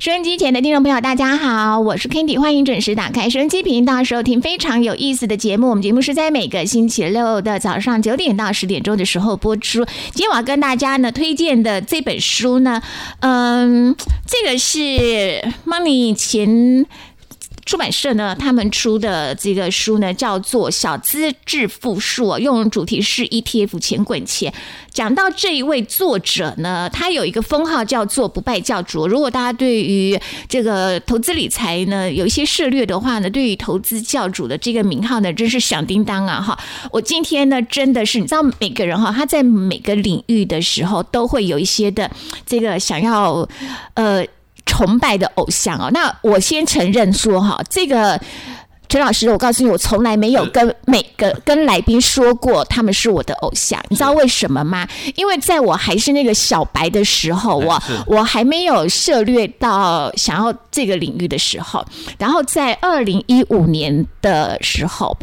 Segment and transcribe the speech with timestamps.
[0.00, 5.70] 收音机前的听众朋友，大家好，我是 Kandy，欢迎准时打开收音机频道收听非常有意思的节目。
[5.70, 9.84] 我们节目是在每个星期六的早上九点到十点钟的时候播出。
[10.12, 12.80] 今天我要跟大家呢推荐的这本书呢，
[13.18, 14.78] 嗯，这个是
[15.66, 16.86] Money 前。
[17.68, 24.50] 出版社呢，他们出的这个书呢，叫做《小资致富术》，用主题是 ETF 钱滚钱。
[24.90, 29.06] 讲到这一位作者呢，他有一个封号叫做“不败教主”。
[29.06, 36.40] 如果大家对于这个投资理财呢有一些涉略的话呢，对于投资教主的这个名号呢，真是响叮当啊！
[36.40, 36.58] 哈，
[36.90, 42.10] 我今天呢，真的是你知道，每个人哈，他在每个领域的时候，都会有一些的
[42.46, 43.46] 这个想要
[43.92, 44.24] 呃。
[44.68, 48.20] 崇拜的偶像哦，那我先承认说哈，这个
[48.88, 54.86] 陈老师，我告诉你，我从来没有跟每个跟来宾说过他们是我的偶像，你知道为什么吗？
[55.16, 61.84] 因为在我还是那个小白的时候，我我还没有涉猎到想要这个领域的时候，
[62.18, 65.16] 然后在二零一五年的时候，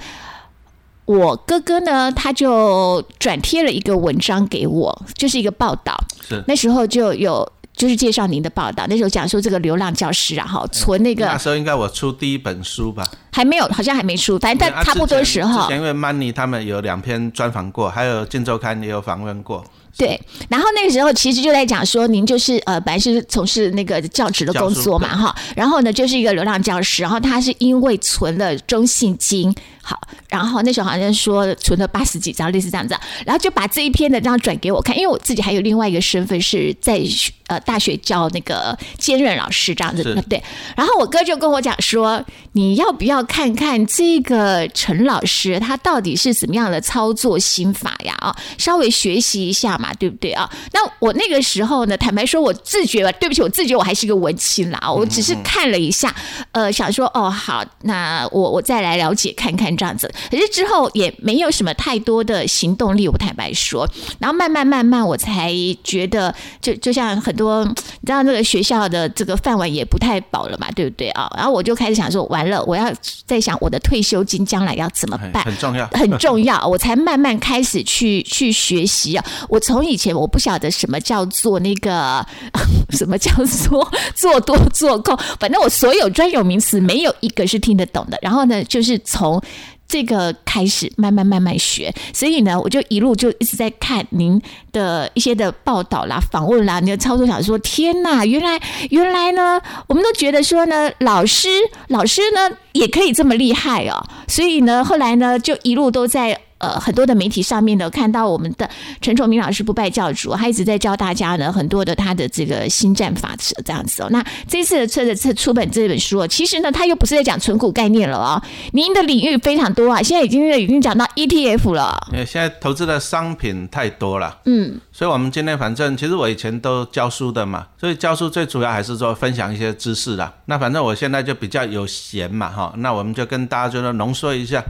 [1.06, 5.96] 我哥哥呢他就转贴了一个文章给我，就是一个报道，
[6.28, 7.52] 是那时候就有。
[7.76, 15.70] 就是介绍您的报道，那时候讲说这个流浪教师，然后存那个那时候应该我出第一本书吧，还没有，好像还没出，反正差不多时候。
[15.72, 19.64] 因为 Money 他们有两篇专访过，还有《金周刊》也有访问过。
[19.98, 29.56] 对，然后那个时候其实就在讲说，您就是呃，本来是从事那个教职的工作嘛，哈，然后呢就是一个流浪教师，然后他是因为存了中信金。
[29.88, 37.00] 好，然后那时候好像说存了八十几张，类似这样子，然后就把这一篇的这样转给我看，因为我自己还有另外一个身份是在
[37.46, 40.42] 呃大学教那个兼任老师这样子，对。
[40.76, 48.16] 然后我哥就跟我讲说，你要不要看看这个陈老师他到底是怎么样的操作心法呀？
[48.16, 50.50] 啊，稍微学习一下嘛，对不对啊？
[50.74, 56.12] 那我那个时候呢，坦白说，我自觉吧，对不起，我自觉我还是个文青啦，我只是看了一下，
[56.54, 59.75] 呃，想说哦，好，那我我再来了解看看。
[59.76, 63.08] 这样子，可是之后也没有什么太多的行动力。
[63.08, 63.88] 我坦白说，
[64.20, 65.54] 然后慢慢慢慢，我才
[65.84, 67.74] 觉得，就就像很多，你
[68.06, 71.30] 知道，那个学校的这个饭碗也不太饱了嘛，对不对啊？
[71.36, 72.92] 然后我就开始想说，完了，我要
[73.26, 75.44] 在想我的退休金将来要怎么办？
[75.44, 76.66] 很重要， 很重要。
[76.68, 79.26] 我才慢慢开始去去学习啊。
[79.50, 82.26] 我从以前我不晓得什么叫做那个，
[82.92, 88.18] 什么叫做 做多做空，反正我所有专有名词没有一个是听得懂的。
[88.22, 89.42] 然后呢，就是从
[89.88, 94.42] 这个开始慢慢慢慢学，所以呢，我就一路就一直在看您
[94.72, 98.60] 的一些的报道啦、访问啦，你的操作，想说天呐，原来
[98.90, 101.48] 原来呢，我们都觉得说呢，老师
[101.88, 106.42] 老师呢也可以这么厉害哦，所以呢，后来呢，就一路都在。
[106.58, 108.70] 呃，很多的媒体上面呢，看到我们的
[109.02, 114.08] 陈崇明老师不败教主，他一直在教大家呢，很多的他的这个新战法则这样子哦。
[114.10, 118.42] 那这次的这这出本这本书哦，其实呢，他又不是在讲存股概念了哦。
[118.72, 122.08] 您的领域非常多啊，现在已经已经讲到 ETF 了。
[122.14, 130.34] 因为现在投资的商品太多了，嗯，所以我们今天反正其实我以前都教书的嘛，所以教书最主要还是说分享一些知识啦。
[130.46, 134.64] 那反正我现在就比较有闲嘛，哈，那我们就跟大家就说浓缩一下。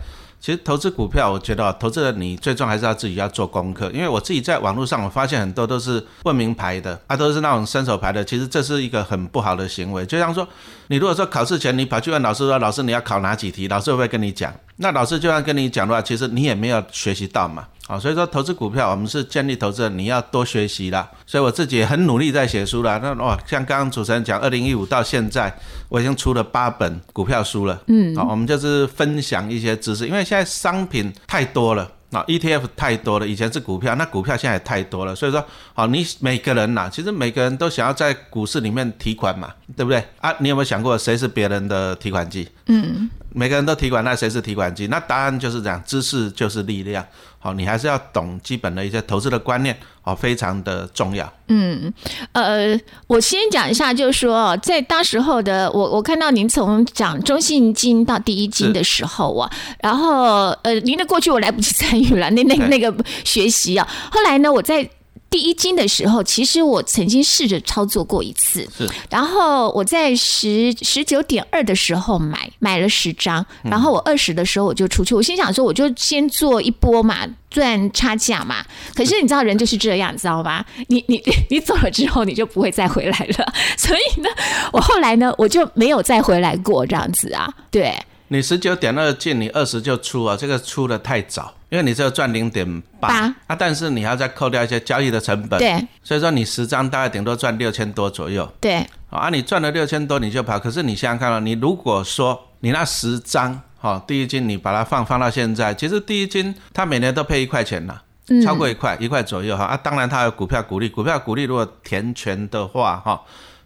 [0.45, 10.05] 其实投资股票，我觉得投资的你最终还是要自己要做功课，因为我自己在网络上我发现很多都是问名牌的，啊，都是那种伸手牌的，其实这是一个很不好的行为。
[10.05, 10.47] 就像说，
[10.89, 14.53] 你如果说考试前你跑去问老师说，老师你要考哪几题，老师会不会跟你讲？
[14.77, 17.65] 那老师就算跟你讲的话，其实你也没有学习到嘛。
[17.87, 21.07] 好，所以说投资股票，我们是建立投资人，你要多学习啦。
[21.25, 22.99] 所以我自己也很努力在写书啦。
[23.01, 25.55] 那哇，像刚刚主持人讲，二零一五到现在，
[25.87, 27.79] 我已经出了八本股票书了。
[27.87, 31.89] 嗯，好，我们就是分享一些知识，因为现在商品太多了。
[32.15, 35.43] 啊，ETF 太多了，以前是股票，那股票现在也太多了，所以说，
[35.73, 40.01] 好，你每个人呐，其实每个人都想要在股市里面提款嘛，对不对？
[40.21, 42.47] 啊，你有没有想过谁是别人的提款机？
[42.67, 44.87] 嗯，每个人都提款，那谁是提款机？
[44.87, 47.05] 那答案就是这样，知识就是力量。
[47.45, 51.31] 好，你还是要懂基本的一些投资的观念，哦，非常的重要。
[51.47, 51.93] 嗯，
[52.31, 52.75] 呃，
[53.05, 62.91] 我先讲一下，就是说，在当时候的我，我看到您从讲中信金到第一金的时候啊，然后呃，您的过去我来不及参与了，那那那个
[63.23, 64.89] 学习啊，后来呢，我在。
[65.29, 68.89] 第一金的时候，其实我曾经试着操作过一次，是。
[69.09, 75.13] 然后我在十十九点二的时候买买了十张，然后我二十的时候我就出去。
[75.13, 78.63] 我心想说，我就先做一波嘛，赚差价嘛。
[78.95, 80.63] 可是你知道人就是这样，知道吗？
[80.87, 83.53] 你你 你走了之后，你就不会再回来了。
[83.77, 84.29] 所以呢，
[84.71, 87.53] 我后来呢，我就没有再回来过这样子啊。
[87.69, 87.93] 对，
[88.29, 91.55] 你十九点二进，你二十就出啊，这个出的太早。
[91.69, 107.99] 因为你只有赚零点八啊，但是你还要再扣掉一些交易的成本，对，所以说你十张大概顶多赚六千多左右，对，啊，你赚了六千多你就跑，可是你想想看了，你如果说你那十张，哈，第一金你把它放放到现在，其实第一金它每年都配一块钱呐，
[108.43, 113.21] 超过一块一块左右哈，啊，当然它有股票股利，股票股利如果填全的话，哈。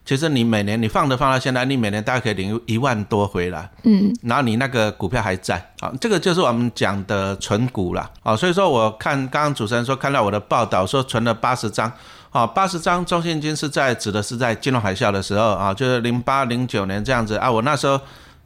[0.10, 11.92] 其实你每年你放的放到现在，你每年大概可以领一万多回来，嗯，然后你那个股票还在，啊，这个就是我们讲的存股了，啊，所以说我看刚刚主持人说看到我的报道说存了八十张，
[12.32, 17.36] 啊，八十张中信金是在指的是在金融海啸的时候啊，就是零八零九年这样子。
[17.36, 18.02] 啊，我那时候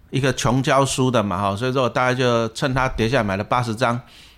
[0.09, 3.97] 一个穷教书的嘛，哈，所以说我大概就趁它跌下来买了八十张，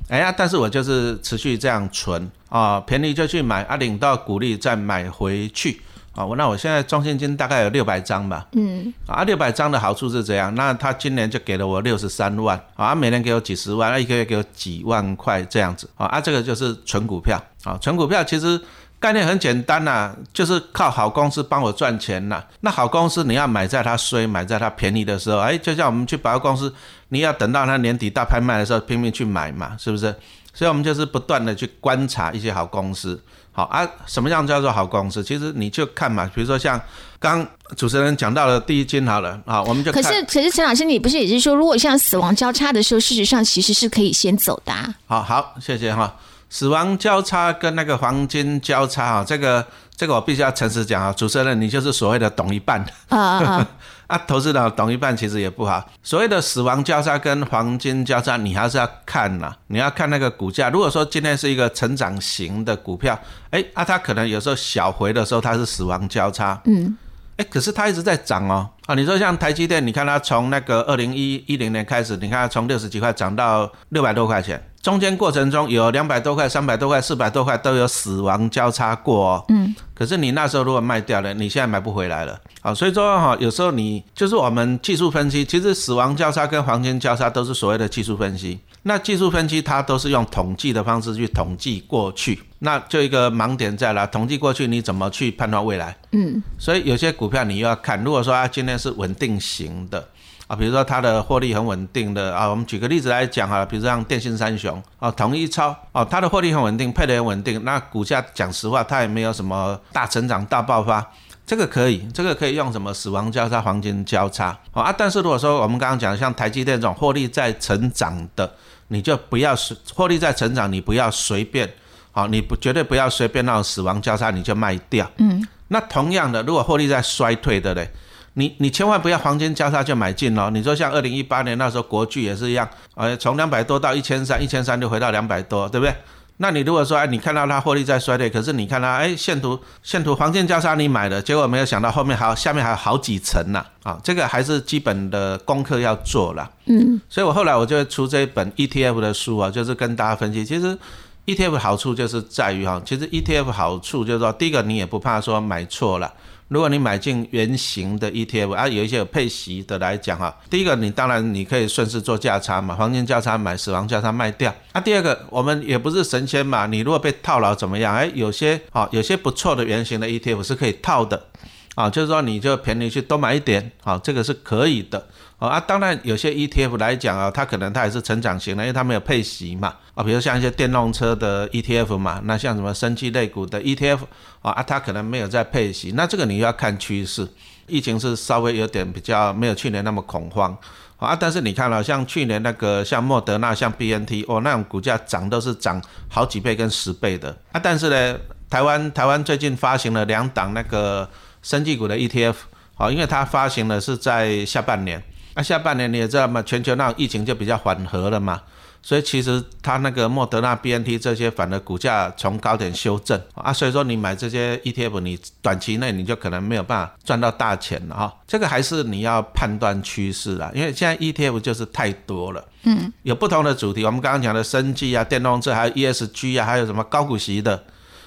[0.09, 2.29] 哎呀，但是我就是持续这样存。
[2.49, 5.81] 啊，便宜就去买啊，领到股利再买回去。
[6.15, 8.47] 啊，我那我现在中现金大概有六百张吧。
[8.53, 8.93] 嗯。
[9.05, 15.89] 啊，六百张的好处是这样，那他今年就给了我六十三万，啊，每年给我几十万，那一个月给我几万块这样子。
[15.95, 17.37] 啊，啊，这个就是纯股票。
[17.65, 18.59] 啊，纯股票其实
[18.99, 22.41] 概念很简单呐，就是靠好公司帮我赚钱呐。
[22.61, 26.73] 那好公司你要买在它衰、买在它便宜的时候，哎，就像我们去百货公司，
[27.09, 30.15] 你要等到它年底大拍卖的时候拼命去买嘛，是不是？
[30.53, 33.21] 所以我们就是不断的去观察一些好公司。
[33.55, 35.23] 好啊，什么样叫做好公司？
[35.23, 36.79] 其实你就看嘛，比如说像
[37.19, 37.47] 刚
[37.77, 44.73] 主持人讲到的第一金好了啊，我们就可是可是陈老师，你不是也是说，如果像死亡交叉的时候，事实上其实是可以先走的。
[45.07, 46.13] 好好，谢谢哈。
[46.49, 49.65] 死亡交叉跟那个黄金交叉啊，这个
[49.95, 53.17] 这个我必须要诚实讲啊，主持人你就是所谓的懂一半啊。
[53.17, 53.67] 啊，
[54.27, 55.89] 投资的懂一半其实也不好。
[56.03, 60.69] 所谓的死亡交叉跟黄金交叉，你还是要看呐，你要看那个股价。
[60.69, 63.19] 如果说今天是一个成长型的股票，
[63.49, 66.95] 哎，啊，它可能有时候小回的时候它是死亡交叉，嗯，
[67.37, 68.69] 哎，可是它一直在涨哦。
[68.85, 74.63] 啊，你说像台积电，你看它从那个二零一一零年开始，你看它从六十几块涨到六百多块钱。
[74.85, 88.59] 中间过程中有两百多块、三百多块、四百多块都有死亡交叉过，嗯，可是你那时候如果卖掉了，你现在买不回来了，啊，所以说哈，有时候你就是我们技术分析，其实死亡交叉跟黄金交叉都是所谓的技术分析。
[88.83, 95.97] 那技术分析它都是用统计的方式去统计过去，那就一个盲点在了，统计过去你怎么去判断未来？
[96.11, 100.07] 嗯，所以有些股票你又要看，如果说它今天是稳定型的。
[100.47, 111.03] 啊，比如说它的获利很稳定的啊，我们举个例子来讲哈，比如像电信三雄啊，统一超啊，它的获利很稳定，配的也稳定，那股价讲实话它也没有什么大成长、大爆发，
[111.47, 114.93] 这个可以，这个可以用什么死亡交叉、黄金交叉啊？
[114.95, 118.51] 但是如果说我们刚刚讲像台积电这种获利在成长的，
[118.89, 121.67] 你就不要随获利在成长，你不要随便
[122.11, 125.09] 好，你不绝对不要随便那种死亡交叉你就卖掉。
[125.17, 127.89] 嗯，那同样的，如果获利在衰退的嘞？
[128.35, 130.49] 你你千万不要黄金交叉就买进哦！
[130.51, 135.95] 你说像二零一八年那时候国巨也是一样，呃，从两百多到一千三，一千三就回到两百多，对不对？
[136.37, 143.97] 那你如果说哎，你看到它获利在衰退，可是你看它哎线图线图黄金交叉你买的，结果没有想到后面还有下面还有好几层呢啊！
[144.03, 146.51] 这个还是基本的功课要做了。
[146.65, 150.77] 嗯，所以我后来我就会出这一本 ETF 的书啊，就是跟大家分析，其实
[151.25, 156.13] ETF 好处就是在于哈，其实 ETF 好处就是说，第一个你也不怕说买错了。
[156.47, 164.53] 如果你买进圆形的 ETF 啊，有一些有配息的来讲哈，第一个你当然你可以顺势做价差嘛，黄金价差买，死亡价差卖掉。
[164.73, 167.95] 那第二个我们也不是神仙嘛，你如果被套牢怎么样？
[167.95, 171.25] 哎，有些好有些不错的圆形的 ETF 是可以套的，
[171.73, 175.07] 啊，就是说你就便宜去多买一点，好，这个是可以的。
[175.37, 179.73] 啊，当然有些 ETF 来讲啊，它可能它也是成长型的，因为它没有配息嘛。
[179.93, 183.99] 啊，比如像一些电动车的 ETF 嘛，那像什么生技类股的 ETF
[184.41, 187.27] 啊，它可能没有在配息，那这个你要看趋势。
[187.67, 190.55] 疫情是稍微有点比较没有去年那么恐慌
[190.97, 197.59] 啊，但是你看了像去年那个像莫德纳、像 BNT 哦，那种股价涨都是涨好几倍跟十倍的啊。
[197.61, 198.17] 但是呢，
[198.49, 201.09] 台湾台湾最近发行了两档那个
[201.41, 202.35] 生技股的 ETF
[202.75, 205.03] 啊，因为它发行的是在下半年。
[205.35, 208.41] 那下半年你也知道嘛，全球那种疫情就比较缓和了嘛，
[208.81, 218.15] 所以其实它那个莫德纳、BNT 这些反而股价从高点修正啊，所以说你买这些 ETF，你短期内你就可能没有办法赚到大钱了哈。
[218.25, 227.61] 这个还是你要判断趋势啦，因为现在 ETF 就是太多了，嗯，有不同的主题，我们刚刚讲的生技啊、电动车，还有 ESG 啊，还有什么高股息的。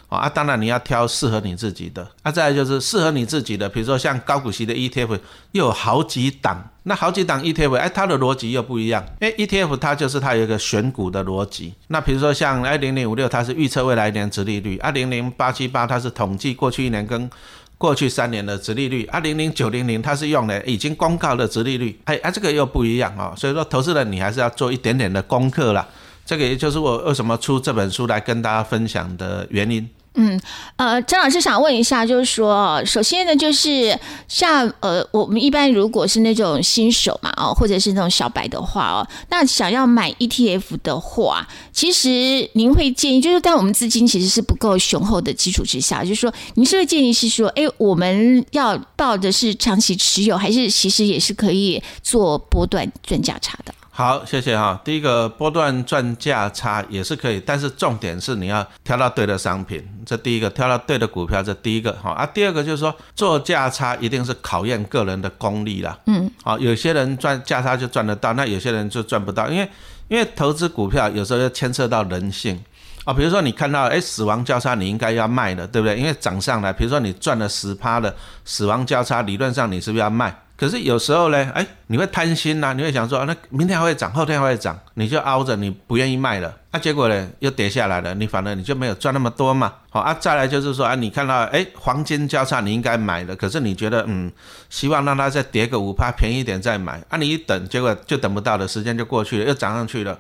[0.09, 2.09] 啊，当然你要挑适合你自己的。
[2.23, 5.21] 那再就是适合你自己的，比如说像高股息的 ETF，
[5.53, 6.67] 又有好几档。
[6.89, 9.05] 那好几档 ETF，哎，它的逻辑又不一样。
[9.21, 11.75] 哎，ETF 它就是它有一个选股的逻辑。
[11.89, 17.31] 那比如说像哎零零五六，它是预测未来一年殖利率；二零零八七八，它是统计过去一年跟
[17.77, 22.01] 过去三年的殖利率；二零零九零零，它是用的已经公告的殖利率。
[22.07, 23.35] 哎，啊，这个又不一样哦。
[23.37, 25.87] 所以说，投资人你还是要做一点点的功课啦。
[26.25, 29.89] 这个也就是我为什么出这本书来跟大家分享的原因。
[30.21, 30.41] 嗯，
[30.75, 33.97] 呃，张老师想问一下，就是说，首先呢，就是
[34.27, 53.73] 像呃，我们一般如果是那种新手嘛，哦，或者是那种小白的话，哦，那想要买 ETF 的话，其实您会建议，就是在我们资金其实是不够雄厚的基础之下，就是说，您是不是建议是说，哎，我们要抱的是长期持有，还是其实也是可以做波段赚价差的？
[53.99, 54.81] 好，谢谢哈。
[54.85, 62.25] 第一个波段赚价差也是可以，但是重点是你要挑到对的商品，这第一个挑到对的股票，这第一个哈啊。
[62.25, 65.99] 第二个就是说做价差一定是考验个人的功力啦。
[66.07, 69.69] 嗯，好，有些人赚价差就赚得到，那有些人就赚不到，因为
[70.07, 72.57] 因为投资股票有时候要牵涉到人性
[73.03, 73.13] 啊。
[73.13, 75.97] 比如说你看到哎死亡交叉，你应该要卖的，对不对？
[75.99, 78.15] 因为涨上来，比如说你赚了十趴的
[78.45, 80.33] 死亡交叉，理论上你是不是要卖？
[80.59, 89.73] 可是有时候呢，哎，你会贪心呐，你会想说，那明天还会涨，后天还会涨，你就熬着，你不愿意卖了，那结果呢，又跌下来了，你反正你就没有赚那么多嘛。
[89.89, 94.33] 好啊，再来就是说，啊，你看到，哎，黄金交叉你应该买的，可是你觉得，嗯，
[94.69, 100.19] 希望让它再跌个五趴，便宜点再买，啊，你一等，结果就等不到了，时间就过去了，又涨上去了。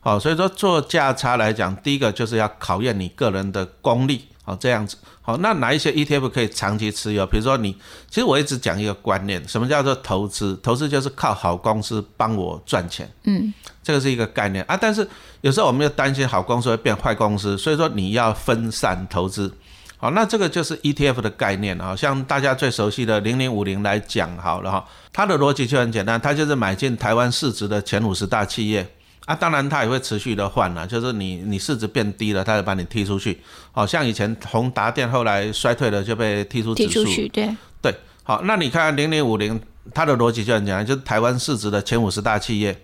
[0.00, 4.26] 好，所以说做价差来讲，第一个就是要考验你个人的功力。
[4.46, 4.96] 好，这样子。
[5.22, 7.26] 好，那哪一些 ETF 可以长期持有？
[7.26, 7.72] 比如说你，
[8.08, 10.56] 其实我一直讲一个观念，什么叫做投资？
[10.62, 13.10] 投资就是靠好公司帮我赚钱。
[13.24, 14.78] 嗯，这个是一个概念啊。
[14.80, 15.06] 但是
[15.40, 19.52] 有时候我们又担心好公司会变坏公司，所以说你要分散投资。
[19.96, 21.96] 好，那这个就是 ETF 的概念啊。
[21.96, 28.88] 像大家最熟悉的零零五零来讲好了哈，它的逻辑就很简单，它就是买进台湾市值的前五十大企业。
[29.26, 33.38] 啊，当然它也会持续的换了，就是你你市值变低了，它就把你踢出去。
[33.72, 37.04] 好像以前宏达电后来衰退了就被踢出指数。
[37.32, 39.60] 对对，好，那你看零零五零，
[39.92, 42.80] 它的逻辑就很简单，就是台湾市值的前五十大企业。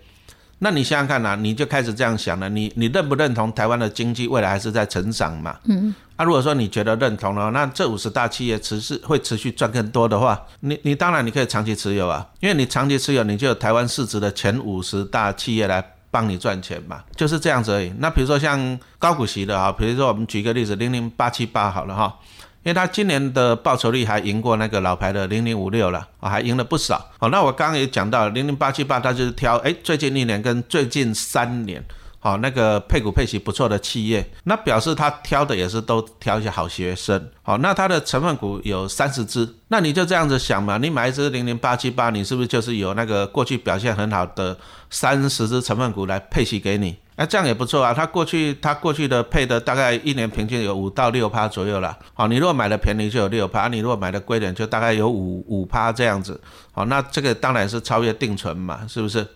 [0.59, 5.57] 那你想想看呐，你就开始这样想了，你你认不认同台湾的经济未来还是在成长嘛？
[5.69, 5.95] 嗯。
[6.17, 15.92] 啊，如果说你觉得认同了，那这五十大企业持续会持续赚更多的话，你你当然你可以长期持有啊，因为你长期持有，你就有台湾市值的前五十大企业来。
[16.13, 17.91] 帮你赚钱嘛，就是这样子而已。
[17.97, 22.19] 那比如说像高股息的啊，比如说我们举个例子，零零八七八好了哈，
[22.61, 27.03] 因为它今年的报酬率还赢过那个老牌的零零五六了，还赢了不少。
[27.17, 31.83] 好，那我刚刚也讲到零零八七八，它就是挑哎最近一年跟最近三年。
[32.23, 37.29] 好，那个配股配息不错的企业，那表示他挑的也是都挑一些好学生。
[37.41, 44.57] 好，那它的成分股有三十只，那你就这样子想嘛，你买一只零零八七八，你是不是就是有那个过去表现很好的
[44.89, 46.95] 三十只成分股来配息给你？
[47.17, 47.93] 哎，这样也不错啊。
[47.93, 51.93] 它过去它过去的配的大概一年平均有五到六趴左右了。
[52.13, 56.39] 好，你如果买的便宜就有六趴，你如果买的贵点就大概有五五趴这样子。
[56.71, 59.27] 好，那这个当然是超越定存嘛，是不是？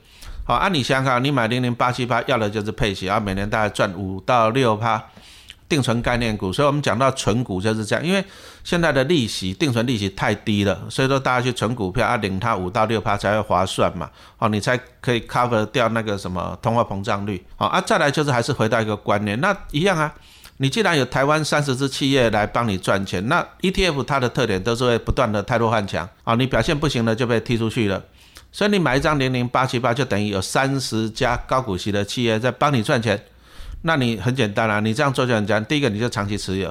[0.48, 5.04] 好，按你想想看，你买零零八七八要的就是配息，然后每年大概赚五到六趴，
[5.68, 6.54] 定存概念股。
[6.54, 8.24] 所以我们讲到存股就是这样，因为
[8.63, 14.10] 现在的利息定存利息太低了，所以说大家去存股票啊，领它五到六趴才会划算嘛。
[14.38, 17.46] 好，你才可以 cover 掉那个什么通货膨胀率。
[17.58, 20.13] 好啊，再来就是还是回到一个观念，那一样啊，
[20.60, 28.01] 你既然有台湾三十只企业来帮你赚钱，那 ETF 它的特点都是会不断的太弱换强啊，你表现不行了就被踢出去了。
[28.58, 33.24] 所以你买一张零零八七八，就等于有三十家高股息的企业在帮你赚钱。
[33.84, 35.64] 那你很简单啦，你这样做就很简单。
[35.66, 36.68] 第一个，你就长期持有，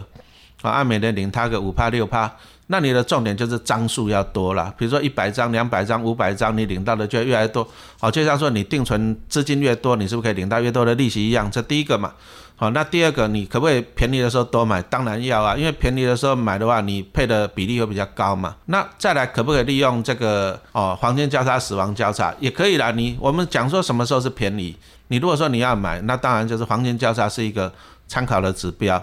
[0.62, 2.28] 啊，按每年领它个五趴六趴。
[2.68, 7.66] 那你的重点就是张数要多了，比如说一百张、两百张、五百张，你领到的就越来越多。
[8.00, 11.50] 好，就像说你定存资金越多，你是不是可以领到越多的利息一样？
[11.50, 12.12] 这第一个嘛。
[12.58, 14.80] 好，那第二个，你可不可以便宜的时候多买？
[14.80, 18.56] 当然要啊，因为便宜的时候买的话，你配的比例会比较高嘛。
[18.64, 22.90] 那再来，可不可以利用这个哦，黄金交叉、死亡交叉也可以啦。
[22.92, 24.74] 你我们讲说什么时候是便宜？
[25.08, 27.70] 你如果说你要买，那当然就是黄金交叉是一个
[28.08, 29.00] 参考的指标。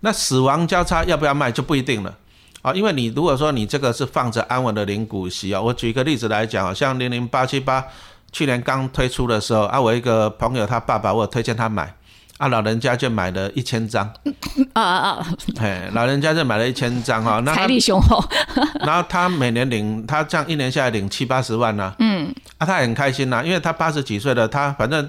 [0.00, 2.14] 那死亡交叉要不要卖就不一定了
[2.62, 7.84] 啊，因为你如果说你这个是放着安稳的零股息啊，我举一个例子来讲啊，像零零八七八
[8.32, 11.94] 去年刚推出的时候啊，我一个朋友他爸爸我推荐他买。
[12.38, 14.04] 啊，老人家就买了一千张，
[14.72, 15.26] 啊 啊啊！
[15.60, 18.20] 哎，老人家就买了一千张哈， 财力雄厚。
[18.84, 21.94] 然后他每年领，他这样一年下来领七八十万呢。
[22.00, 25.08] 嗯，啊，他很开心呐，因为他八十几岁了，他反正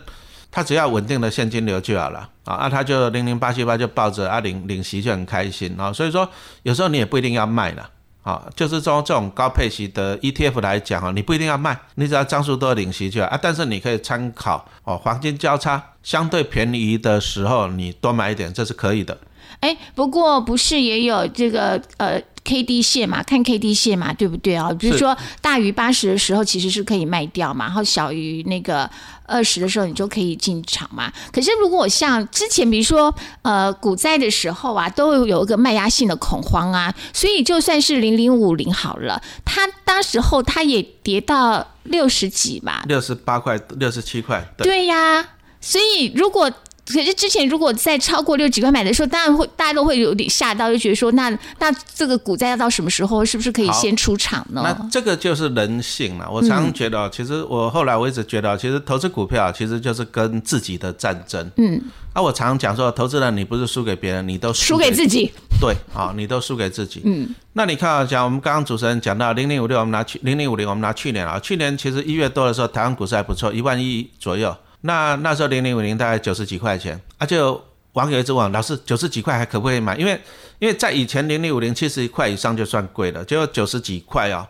[0.53, 2.59] 他只要稳定的现金流就好了啊。
[2.61, 5.91] 那，他就零零八七八就抱着啊领领息就很开心啊。
[5.91, 6.29] 所以说，
[6.61, 7.89] 有时候你也不一定要卖了。
[8.21, 13.37] 啊，就是说这种高配息的 ETF 来讲啊，你不一定要卖，你只要张数多领息就好啊。
[13.41, 19.17] 但是你可以参考哦，黄金交叉相对便宜的时候，你多买一点，这是可以的。
[19.59, 24.71] 哎，不过不是也有这个呃 K D 线嘛，看 K D 线嘛，对不对啊？
[24.73, 28.89] 比如说大于八十的时候，其实是可以卖掉嘛，然后小于那个
[29.25, 31.11] 二十的时候，你就可以进场嘛。
[31.31, 44.45] 可是如果像之前，比如说呃股灾的时候啊，都有一个卖压性的恐慌啊，所以就算是零零五零好了，它当时候它也跌到六十几嘛，六十八块、六十七块。
[44.57, 45.25] 对呀，
[45.61, 46.51] 所以如果。
[46.85, 54.61] 可是之前如果在超过六几块买的时候，当然会大家都会有点吓到，就觉得说那那这个股灾要到什么时候，是不是可以先出场呢？
[54.63, 56.29] 那这个就是人性了。
[56.29, 61.49] 我常常觉得，其实我后来我一直觉得，其实投资股票其实就是跟自己的战争。
[61.55, 65.31] 嗯，啊，我常常讲说，投资人你不是输给别人，你都输给自己。
[65.61, 67.01] 对，好，你都输给自己。
[67.05, 74.53] 嗯，那你看啊，讲我们刚刚主持人讲到零零五六，我们拿去零零五零，我们拿去年啊，去年其实一月多的时候，台湾股市还不错，一万亿左右。
[74.85, 77.63] 那那时候零零五零大概九十几块钱，啊，就
[77.93, 79.95] 网友一直问老师九十几块还可不可以买？
[79.95, 80.19] 因为
[80.59, 84.45] 因为在以前零零五零七十块以上就算贵了，就九十几块哦。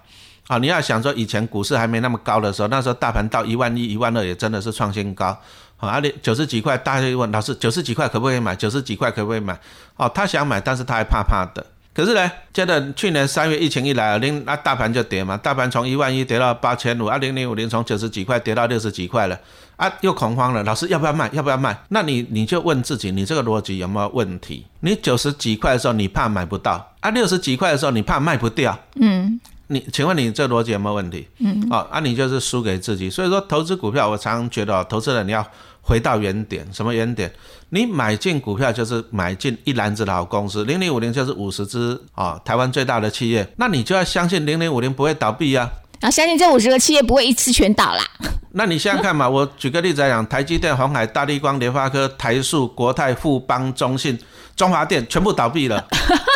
[0.48, 5.38] 啊，你要想说以前股市还没那么高的时候，那时候大盘到一万一、一万二也真的是创新高。
[5.78, 8.56] 好，而且九十几块，大家就问老师九十几块可不可以买？
[8.56, 9.58] 九十几块可不可以买？
[9.98, 11.66] 哦，他想买，但是他还怕怕的。
[11.94, 19.40] 可是呢，接着去年三月疫情一来，零那大盘就跌嘛，大盘从一万一跌到八千五，二零零五零从九十几块跌到六十几块了，
[19.76, 21.30] 啊又恐慌了，老师要不要卖？
[21.34, 21.78] 要不要卖？
[21.90, 24.66] 那你你就问自己，你这个逻辑有没有问题？
[24.80, 31.28] 你九十几块的时候你怕买不到，啊六十几块的时候你怕卖不掉，嗯，你请问你这逻辑有没有问题？
[31.38, 35.46] 嗯，哦，啊你就是输给自己，所以说投资股票，我常常觉得投资人你要。
[35.86, 37.30] 回到原点，什么原点？
[37.70, 48.04] 你买进股票就是买进一篮子的好公司，零零五零就是五十只啊，台湾最大的企业，那你就要相信零零五零不会倒闭啊，然后相信这五十个企业不会一次全倒啦。
[48.56, 54.18] 那你想想看嘛，我举个例子来讲，台积电、红海、大立光、联发科、台塑、国泰、富邦、中信、
[54.56, 55.86] 中华电全部倒闭了，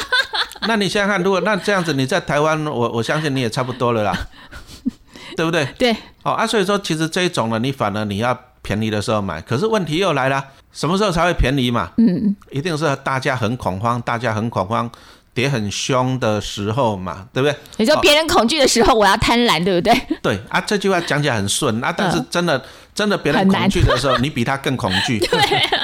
[0.67, 4.27] 那你想想看，如果那这样子你在台湾，我我相信你也差不多了啦，
[5.37, 5.65] 对不对？
[5.77, 5.95] 对。
[6.23, 8.37] 哦啊，所以说其实这一种呢，你反而你要。
[8.67, 10.43] 便宜的时候买，可是问题又来了，
[10.73, 11.91] 什么时候才会便宜嘛？
[11.95, 14.91] 嗯，一定是大家很恐慌，大家很恐慌，
[15.33, 17.55] 跌很凶的时候嘛，对不对？
[17.77, 19.97] 你说别人恐惧的时候，我要贪婪，对不对？
[20.21, 22.61] 对啊，这句话讲起来很顺啊，但是真的
[22.93, 25.17] 真的别人恐惧的时候，你比他更恐惧。
[25.31, 25.39] 对。
[25.39, 25.79] 啊，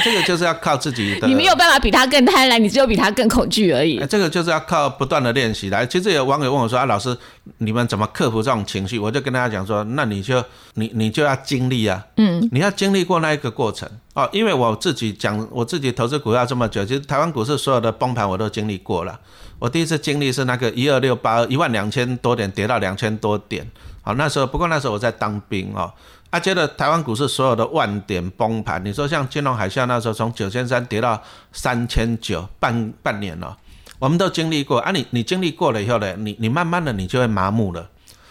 [0.00, 1.26] 这个就是要靠自己的。
[1.28, 3.98] 你没有办法比他更贪婪，你只有比他更恐惧而已。
[4.06, 5.84] 这个就是要靠不断的练习来。
[5.84, 7.16] 其实有网友问我说：“啊，老师，
[7.58, 10.42] 你们怎么克服这种情绪？”我就跟大家讲说：“那你就
[10.74, 14.28] 你你就要经历啊，嗯，你要经历过那一个过程哦。
[14.32, 19.18] 因为我自己讲，我自己投资股票这么久，其实台湾股市所有的崩盘我都经历过了。
[19.58, 23.64] 我第一次经历是那个一二六八一万两千多点跌到两千多点，
[24.00, 25.92] 好，那时候不过那时候我在当兵哦。
[26.32, 33.54] 啊，接着台湾股市所有的万点崩盘，你说像金融海啸那时候从九千三跌到三千九，半半年了，
[33.98, 34.90] 我们都经历过啊。
[34.92, 37.86] 你你经历过了以后呢，你你慢慢的你就会麻木了，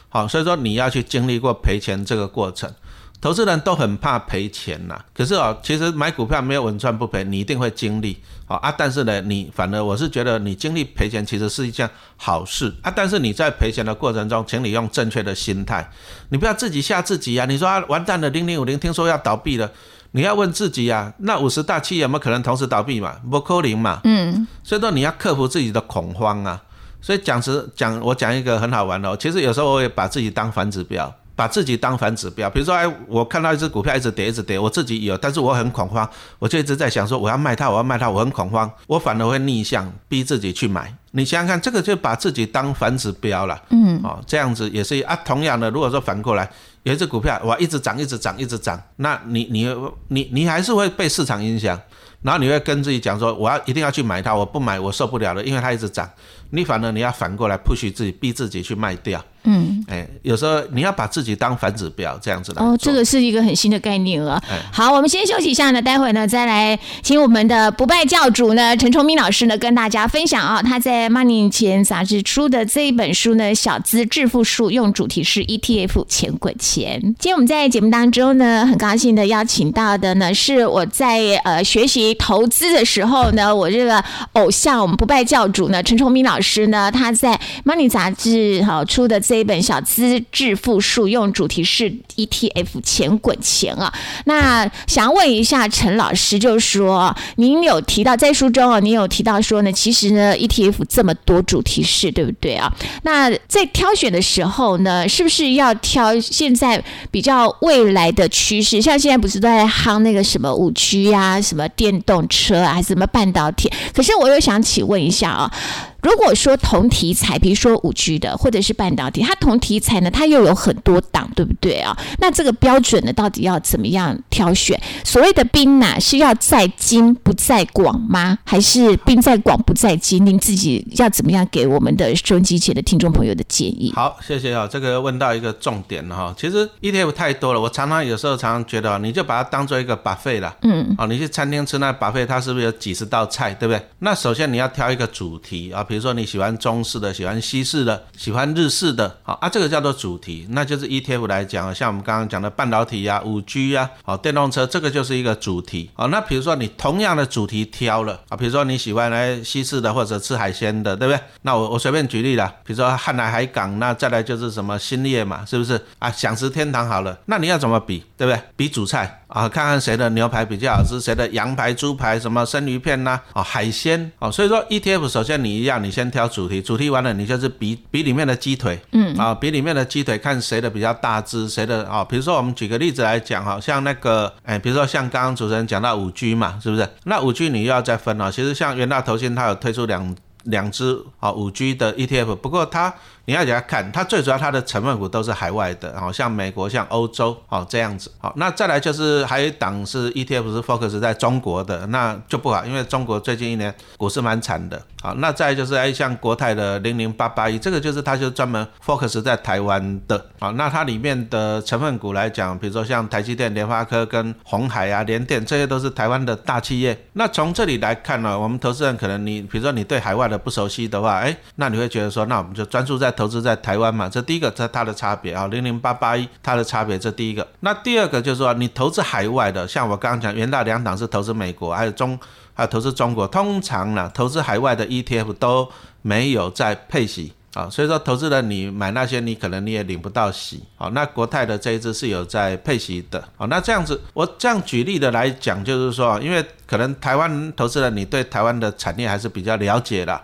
[0.10, 2.74] 好，所以说你要去经历过赔钱这个过程。
[3.22, 8.74] 投资人都很怕赔钱呐，可是哦，其实买股票没有稳赚不赔，你一定会经历啊啊！
[8.76, 12.92] 但是呢，你反而我是觉得你经历赔钱其实是一件好事啊。
[12.96, 15.88] 但是你在赔钱的过程中，请你用正确的心态，
[16.30, 17.46] 你不要自己吓自己啊！
[17.46, 19.70] 你说啊，完蛋了，零零五零听说要倒闭了，
[20.14, 23.18] 你要问自己啊，那五十大企业有没有可能同时倒闭嘛？
[23.30, 24.02] 不可能嘛。
[24.04, 24.48] 嗯。
[24.64, 26.60] 所以说你要克服自己的恐慌啊。
[27.00, 31.14] 所以讲实讲，我讲一个很好玩的，其实有时候我也把自己当反指标。
[31.36, 36.08] 把自己当反指标，比如说，哎，我看到一只股票一直跌，一直跌，我自己有，但是我很恐慌，
[36.40, 40.94] 我就一直在想说，我要卖它，我要卖它，我很恐慌，我反而会逆向逼自己去买。
[41.12, 45.16] 你想想看，这个就把自己当反指标了，嗯，哦，这样子也是啊。
[45.26, 46.50] 同样的，如果说反过来，
[46.84, 49.68] 有一只股票哇，一直涨，一直涨，一直涨，那你你
[50.08, 51.80] 你你还是会被市场影响，
[52.22, 56.10] 然后你会跟自己讲说，我要一定要去买它，我不买我受不了了，因为它一直涨。
[56.52, 59.24] 你反而你要反过来 push 自己，逼自己去卖掉。
[59.44, 62.62] 嗯，哎，有时候你要把自己当反指标，这样子的。
[62.62, 64.40] 哦，这个是一个很新的概念了。
[64.72, 77.02] 好，我们先休息一下呢，待会呢再来请我们的不败教主呢陈崇明老师呢跟大家分享啊，他在 Money 钱杂志出的这一本书呢《小资致富术》，用主题是 ETF 钱滚钱。
[77.02, 89.22] 今天我们在节目当中呢，很高兴的邀请到的呢是我在呃学习投资的时候呢，我这个偶像我们不败教主呢陈崇明老师呢，他在 Money 杂志好出的。
[89.22, 93.94] 这一本小资致富术用主题是 ETF 钱滚钱啊，
[94.26, 102.70] 那想问一下陈老师，就是说您有提到在书中啊，您有提到说呢，其实呢 ETF 这么多主题式，对不对啊？
[103.04, 108.82] 那在挑选的时候呢，是不是要挑现在比较未来的趋势？
[108.82, 113.72] 像现在不是都在夯那个什么五 G 啊，什么电动车啊，还是什么半导体？
[113.94, 115.54] 可是我又想请问一下啊。
[116.02, 121.96] 如果说同题材，比如说五 G 的或者是半导体，它同题材呢，它又有很多档，对不对啊？
[122.20, 124.80] 那这个标准呢，到底要怎么样挑选？
[125.04, 128.38] 所谓的兵呢，是要在精不在广吗？
[128.44, 130.26] 还是兵在广不在精？
[130.26, 133.94] 您自己要怎么样给我们的收音机前的听众朋友的建议？
[133.96, 136.34] 好，谢谢啊，这个问到一个重点了哈。
[136.38, 143.82] 其实 ETF 太多了，我常常有时候常常觉得，你就把它当做一个 buffet 了，嗯，哦，你去餐厅吃那 buffet，它是不是有几十道菜，对不对？
[144.00, 155.90] 那首先你要挑一个主题啊，比如说你喜欢中式的，喜欢西式的，喜欢日式的，好啊，这个叫做主题，那就是 ETF 来讲，像我们刚刚讲的半导体呀、五 G 呀、好电动车，这个就是一个主题。
[155.94, 161.20] 好，那比如说你同样的主题挑了啊，比如说你喜欢来西式的或者吃海鲜的，对不对？
[161.42, 166.10] 那我我随便举例了，比如说汉来海港，那再来就是什么兴业嘛，是不是啊？
[166.10, 168.40] 享食天堂好了，那你要怎么比，对不对？
[168.56, 169.18] 比主菜。
[169.32, 186.86] 啊，看看谁的牛排比较好吃，谁的羊排、猪排、什么生鱼片呐，哦，海鲜哦，所以说 ETF 首先你一样，你先挑主题，主题完了你就是比比里面的鸡腿，嗯，啊，比里面的鸡腿看谁的比较大只，谁的啊，比如说我们举个例子来讲哈，像那个，哎，比如说像刚刚主持人讲到五 G 嘛，是不是？
[187.06, 192.94] 那五 G 你又要再分了，其实像元大投信它有推出两两只啊五 G 的 ETF，不过它。
[193.26, 198.12] 你要给他看，它最主要它的成分股都是海外的，好像美国、像欧洲，好这样子。
[198.18, 204.82] 好，那再来就是还有一档是 ETF 是 focus 在中国的，那就不好，因为中国最近一年股市蛮惨的。
[205.02, 210.26] 好，那再就是哎像国泰的零零八八一，这个就是它就专门 focus 在台湾的。
[210.40, 216.98] 好，那它里面的成分股来讲，比如说像台积电、联发科跟红海啊、联电，这些都是台湾的大企业。
[217.14, 223.11] 那从这里来看呢，我们投资人可能你比如说你对海外的不熟悉的话，哎，那你会觉得说，那我们就专注在。
[223.12, 227.46] 投资在台湾嘛，这第一个，这它的差别啊，零零八八一它的差别，这第一个。
[227.60, 232.18] 那第二个就是说，你投资海外的，像我刚刚讲，元大两党是投资美国，还有中，
[232.54, 233.28] 还有投资中国。
[233.28, 235.70] 通常呢，投资海外的 ETF 都
[236.02, 240.64] 没有在配息啊，所以说投资人你买那些，你可能你也领不到息。
[240.78, 243.24] 好，那国泰的这一支是有在配息的。
[243.36, 250.22] 好，那这样子，我这样举例的来讲，就是说，因为可能台湾投资人你对台湾的产业还是比较了解的。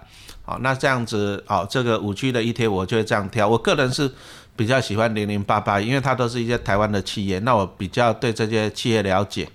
[0.48, 3.50] 好，那这样子，好，这个五 G 的 ETF 我就会这样挑。
[3.50, 4.10] 我个人是
[4.56, 9.46] 比较喜欢零零八八，因为它都是一些台湾的企业，那我比较对这些企业了解。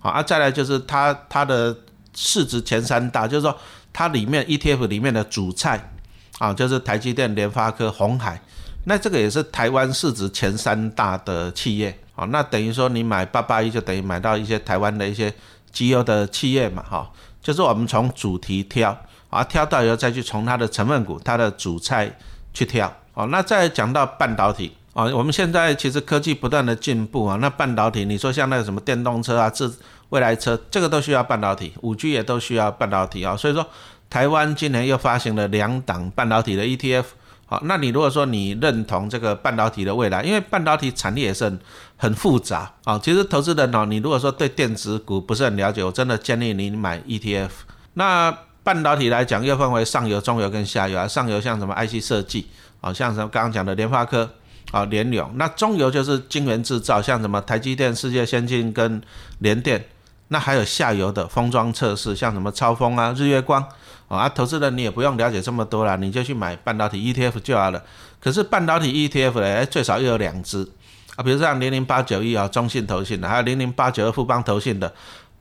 [0.00, 1.76] 好，啊，再来就是它它的
[2.16, 3.56] 市值前三大，就是说
[3.92, 5.92] 它里面 ETF 里面的主菜，
[6.40, 8.42] 啊，就是台积电、联发科、红海，
[8.86, 11.96] 那这个也是台湾市值前三大的企业。
[12.12, 15.32] 好，那等于说你买八八一就等于买到一些台湾的一些
[15.70, 17.08] 绩优的企业嘛，哈，
[17.40, 18.98] 就是我们从主题挑。
[19.30, 22.18] 啊，挑到以后再去从它的成分股、它的主菜
[22.52, 22.92] 去挑。
[23.14, 29.72] 哦，那再讲到半导体啊，我们现在其实科技不断的进步啊，那半导体，你说像那个什么电动车啊、自
[30.10, 33.36] 未来车，这个都需要半导体，五 G 也都需要半导体啊。
[33.36, 33.66] 所以说，
[34.08, 37.04] 台湾今年又发行了两档半导体的 ETF。
[37.46, 41.58] 好，那你如果说你认同这个半导体的未来，因为半导体产业也是很
[41.96, 42.96] 很复杂啊。
[43.02, 47.50] 其实投资人哦，你如果说对电子股不是很了解，我真的建议你买 ETF。
[47.94, 51.08] 那半导体来讲，又分为上游、中游跟下游啊。
[51.08, 52.48] 上游像什么 IC 设计
[52.80, 54.30] 啊，像什么刚刚讲的联发科
[54.70, 55.30] 啊、联咏。
[55.36, 59.02] 那中游就是晶圆制造，像什么台积电、世界先进跟
[59.38, 59.84] 联电。
[60.28, 63.66] 那还有下游的封装测试，像什么超风啊、日月光
[64.06, 64.28] 啊。
[64.28, 67.82] 投资人你也不用了解这么多了，你就去买半导体 ETF 就好了。
[68.20, 70.68] 可是半导体 ETF 呢，最少又有两只
[71.16, 74.94] 啊，比如像零零八九一啊，中信投信的，还有零零八九二富邦投信的。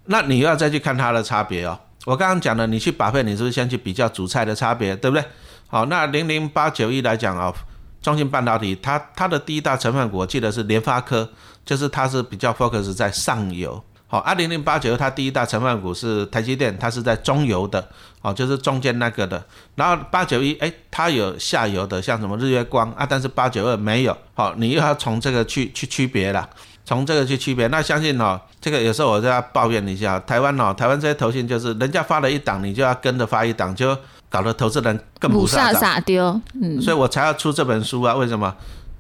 [0.06, 1.78] 那你又要再去看它的差别哦。
[2.06, 5.24] 我刚刚讲了，你去把配，你是不是先去比较主菜的差别，对不对？
[5.68, 7.54] 好，那零零八九一来讲啊，
[8.02, 11.30] 中芯半导体它它的第一大成分股，我记得是联发科，
[11.66, 13.84] 就是它是比较 focus 在上游。
[14.08, 17.88] 好，二零零八九它第一大成分股是台积电，它是在中游的，
[18.22, 19.46] 好，就是中间那个的。
[19.76, 24.18] 然后八九一，哎，它有下游的，像什么日月光啊，但是八九二没有。
[24.34, 26.50] 好，你又要从这个去去区别了。
[26.86, 33.98] 从这个去区别，那相信哦，这个有时候我就要抱怨一下台湾哦，台湾这些投信就是人家发了一档，你就要跟着发一档，就
[34.30, 36.40] 搞得投资人更不傻傻丢。
[36.62, 38.16] 嗯，所以我才要出这本书啊。
[38.16, 38.54] 为什么？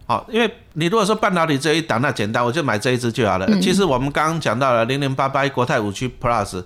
[0.05, 3.47] 好，因为你如果说半导体只有一档那简单，我就买这一支就好了。
[3.61, 6.63] 其实我们刚刚讲到了零零八八国泰五区 Plus。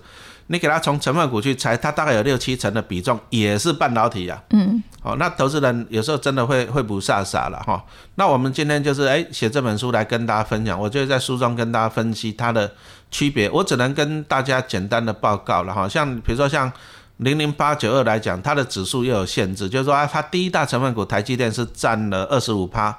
[0.48, 4.38] 你给它从成分股去猜，它大概有六七成的比重也是半导体呀。
[4.50, 7.84] 嗯，好，那投资人有时候真的会会不傻傻了哈。
[8.14, 12.72] 那我们今天就是哎写这本书来跟大家分享，我就在书中跟大家分析它的
[13.10, 13.50] 区别。
[13.50, 15.86] 我只能跟大家简单的报告了哈。
[15.86, 16.72] 像比如说像
[17.18, 22.98] 零零八九二来讲，它的指数又有限制，就是说啊，它第一大成分股台积电是占了二十五趴，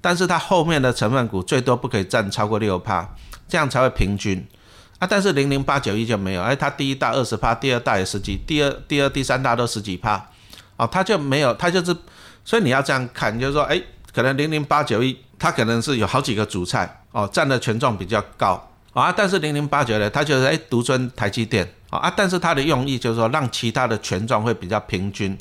[0.00, 3.06] 但是它后面的成分股最多不可以占超过六趴，
[3.46, 4.42] 这样才会平均。
[4.98, 10.30] 啊，但是零零八九一就没有，哎，它第一大二十趴，第二大也十几，第二、第二、第三大都十几趴，
[10.82, 11.96] 哦，他就没有，他就是，
[12.44, 13.80] 所以你要这样看，就是说，哎，
[14.12, 18.60] 可能零零八九一，它可能是有好几个主菜哦，占的权重比较高
[18.92, 25.38] 啊，但是零零八九呢，它就是哎独尊台积电啊，但是它的用意就是说让其他的权重会比较平均，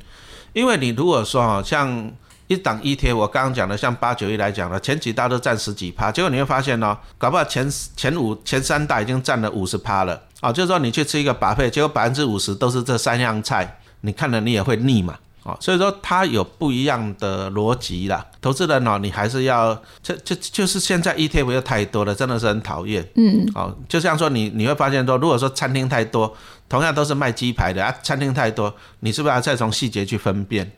[0.54, 2.12] 因为你如果说哦像。
[2.48, 18.26] 一档一贴我刚刚讲的，像八九一来讲呢，前几大都占十几趴，结果你会发现哦，搞不好前前五前三大已经占了五十趴了啊，就是说你去吃一个把费，结果百分之五十都是这三样菜，你看了你也会腻嘛，啊，所以说它有不一样的逻辑啦。
[18.40, 26.36] 投资人哦，你还是要，这就就是现在 ETF 又太多了，真的是很讨厌，嗯，哦，就像说你你会发现说，如果说餐厅太多，
[26.70, 30.72] 同样都是卖鸡排的啊，餐厅太多，你是不是要再从细节去分辨？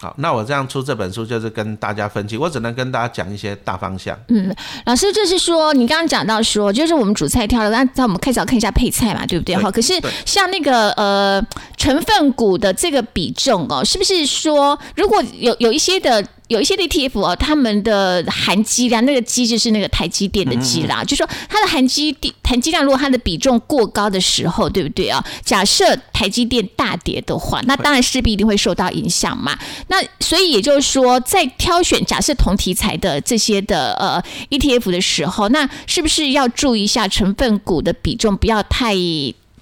[0.00, 4.18] 好，那我这样出这本书就是跟大家分析，我只能跟大家讲一些大方向。
[4.28, 4.54] 嗯，
[4.84, 9.56] 老师就是说，你刚刚讲到说，就是我们主菜挑了，那那我们开始要看一下配菜嘛，对不对？
[9.56, 11.42] 好，可是像那个呃
[11.76, 16.24] 成分股的这个比重哦，是不是说如果有有一些的？
[16.48, 25.24] 有一些 ETF 哦，他们的含积量，那个积就是那个台积电的积啦，就说它的含积地含积量，如果它的比重过高的时候，对不对啊？
[25.44, 29.58] 假设台积电大跌的话，那当然势必一定会受到影响嘛。
[29.88, 38.94] 那所以也就是说，在挑选假设同题材的这些的呃 ETF 的时候，那是不是要注意一下成分股的比重不要太？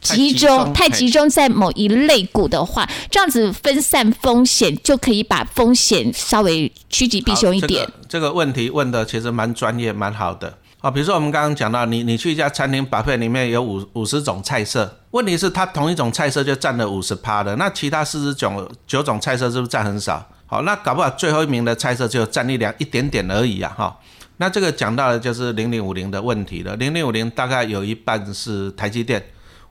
[0.04, 7.88] 集中太集中在某一类股的话，这样子分散风险就可以把风险稍微趋吉避凶一点。
[8.06, 10.90] 这个问题问的其实蛮专业，蛮好的啊。
[10.90, 20.24] 比如说我们刚刚讲到，你你去一家餐厅，把费里面有五五十种菜色，问题是它同一种菜色就占了五十趴的，那其他四十九九种菜色是不是占很少？
[20.46, 23.96] 好，那搞不好最后一名的菜色就占一两一点点而已啊，哈。
[24.36, 29.24] 那这个讲到的就是零零五零的问题了，零零五零大概有一半是台积电。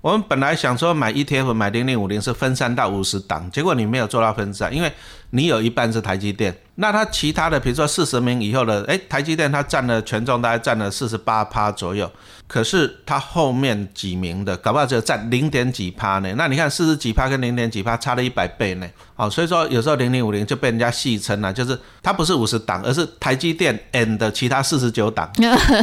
[0.04, 4.92] 我们本来想说买 ETF 买零零五零是分散到五十档，结果你没有做到分散，因为
[5.36, 12.10] 你有一半是台积电，那它其他的比如说四十名以后的，诶，台积电它占了权重大概占了四十八趴左右，
[12.48, 16.32] 可是它后面几名的搞不好只有占零点几趴呢？
[16.38, 18.88] 那你看四十几趴跟零点几趴差了一百倍呢？
[19.16, 25.32] 好，所以说有时候零零五零就被人家戏称了，就是它不是五十档，而是台积电 and 其他四十九档，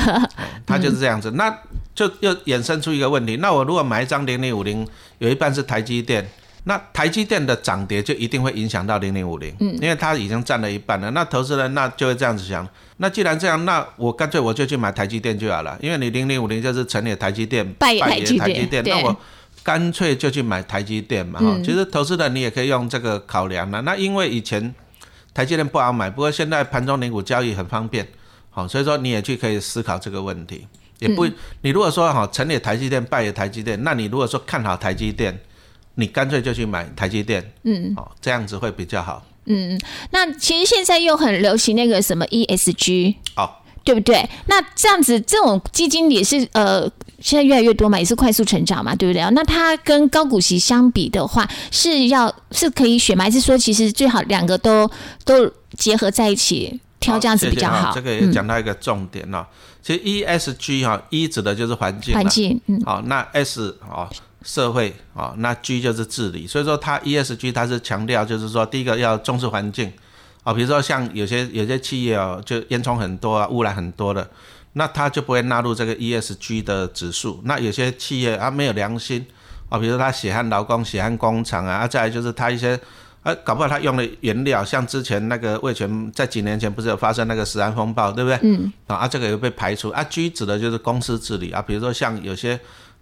[0.64, 1.32] 它就是这样子。
[1.32, 1.52] 那
[1.92, 4.86] 就又衍生出一个问题，那我如果买一张零零五零，
[5.18, 6.24] 有一半是台积电，
[6.70, 11.10] 那台积电的涨跌就一定会影响到零零五零，嗯，因为它已经占了一半了。
[11.10, 12.64] 那投资人那就会这样子想，
[12.98, 18.20] 那既然这样，那我干脆我就去买台积电就好了，因为你零零五零就是成也台积电，败也台
[18.52, 19.16] 积电，那我
[19.64, 21.40] 干脆就去买台积电嘛。
[21.40, 23.82] 哈，其实投资人你也可以用这个考量了。
[23.82, 24.72] 那因为以前
[25.34, 28.06] 台积电不好买，不过现在盘中零股交易很方便，
[28.48, 30.68] 好，所以说你也去可以思考这个问题。
[31.00, 31.26] 也不，
[31.62, 35.36] 你如果说哈成立台积电，败也台积电，那你如果说看好台积电，
[36.00, 39.22] 你干脆就去买台积电，嗯，哦，这样子会比较好。
[39.44, 39.78] 嗯，
[40.10, 43.50] 那其实现在又很流行那个什么 ESG，哦，
[43.84, 44.28] 对不对？
[44.46, 49.22] 那这样子这种基金也是呃，现在越来越多嘛，也是快速成长嘛，对不对？
[49.32, 53.24] 那它跟高股息相比的话，是要是可以选吗？
[53.24, 54.88] 还是说其实最好两个都
[55.24, 57.92] 都结合在一起挑这样子比较好？
[57.94, 59.46] 这个也讲到一个重点了。
[59.82, 64.06] 其实 E S G 哈，E 指的就是环境，环境，嗯，好，那 S 哦，
[64.42, 69.92] 社会哦，那 G 就是治理，所以说它 E S G 它是强调就是说，第一个要重视环境，
[70.42, 74.28] 啊，比如说像有些有些企业哦，就烟囱很多啊，污染很多的，
[74.72, 77.40] 那它就不会纳入这个 E S G 的指数。
[77.44, 79.26] 那有些企业啊没有良心
[79.68, 82.78] 啊，比如说他血汗劳工、血汗工厂啊，啊，再来就是他一些。
[83.22, 88.38] 啊，搞不好他用的原料，像之前那个味全在几年前不是有发生那个食安风暴，对不对？
[88.42, 88.72] 嗯。
[88.86, 89.90] 啊，这个也被排除。
[89.90, 92.58] 啊，G 指的就是公司治理啊，比如说像有些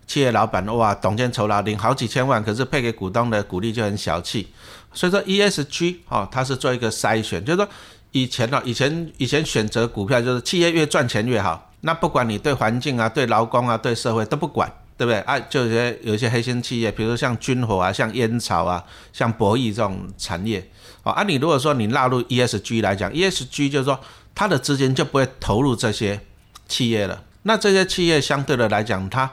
[0.09, 4.49] 企业老板，哇，董监酬劳领好几千万，可是配给股东的股利就很小气。
[4.93, 7.69] 所以说 ESG 哦，它是做一个筛选，就是说
[8.11, 14.69] 以前呢，以前以前选择股票就是企业越赚钱越好，那不管你对环境啊、对劳工啊、对社会都不管。
[14.99, 15.39] 对不对啊？
[15.39, 20.59] 就有些有一些黑心企业，比如说像军火啊、像烟草啊、像博弈这种产业，
[21.05, 24.01] 哦，啊，你如果说你纳入 ESG 来讲，ESG 就是说
[24.35, 26.21] 它的资金就不会投入这些
[26.67, 29.31] 企业了，那这些企业相对的来讲，它。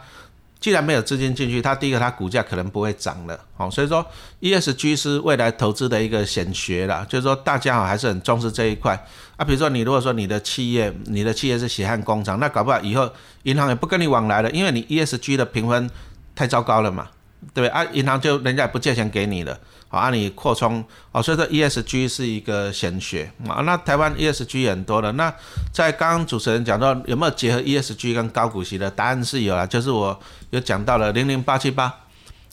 [0.65, 4.03] 既然没有资金进去，它第一个它股价可能不会涨了，哦，所以说
[4.41, 8.99] ESG 是未来投资的一个显学啦，就是说大家还是很重视这一块
[9.37, 9.45] 啊。
[9.45, 13.07] 比如说你如果说你的企业，你的企业是血汗工厂，那搞不好以后
[13.43, 15.87] 银行也不跟你往来了，因为你 ESG 的评分
[16.33, 17.09] 太糟糕了嘛，
[17.53, 17.85] 对不对啊？
[17.93, 19.55] 银行就人家也不借钱给你了。
[19.87, 23.61] 好，按你扩充哦，所以说 ESG 是一个显学啊。
[23.61, 25.11] 那台湾 ESG 很多的。
[25.11, 25.31] 那
[25.71, 30.19] 在刚刚主持人讲到有没有结合 ESG 跟高股息的答案是有啊，就是我
[30.55, 31.93] 有讲到了零零八七八。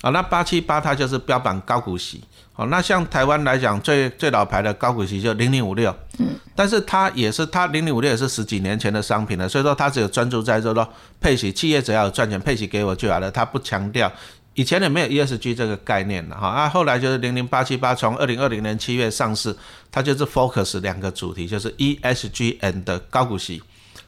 [0.03, 2.21] 啊，那八七八它就是标榜高股息。
[2.53, 10.75] 好，那像台湾来讲，最最老牌的高股息就零零五六，嗯，但是它也是它零零五六也是十几年前的商品了，所以说它只有专注在说
[11.21, 14.11] 配息，企业只要有赚钱配息给我就好了，它不强调，
[14.55, 19.57] 以前也没有 ESG 这个概念的哈，啊，后来就是零零八七八从二零二零年七月上市，
[19.93, 23.62] 它就是 focus 两个主题，就是 ESG and 高股息，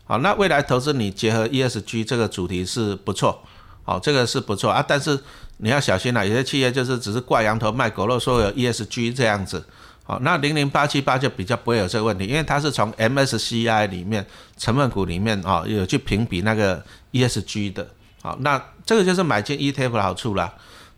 [0.04, 3.40] 好，那未来投资你结合 ESG 这个主题是不错，
[3.84, 5.18] 哦，这个是不错啊，但是。
[5.58, 9.64] 你要小心啦，有些企业就是只是挂羊头卖狗肉，说有 ESG 这样子，
[10.02, 14.26] 好，那零零八七八就比较不会有这个问题，因为它是从 MSCI 里面
[14.58, 17.86] 成分股里面啊有去评比那个 ESG 的，
[18.20, 20.52] 好，那这个就是买进 ETF 的好处啦。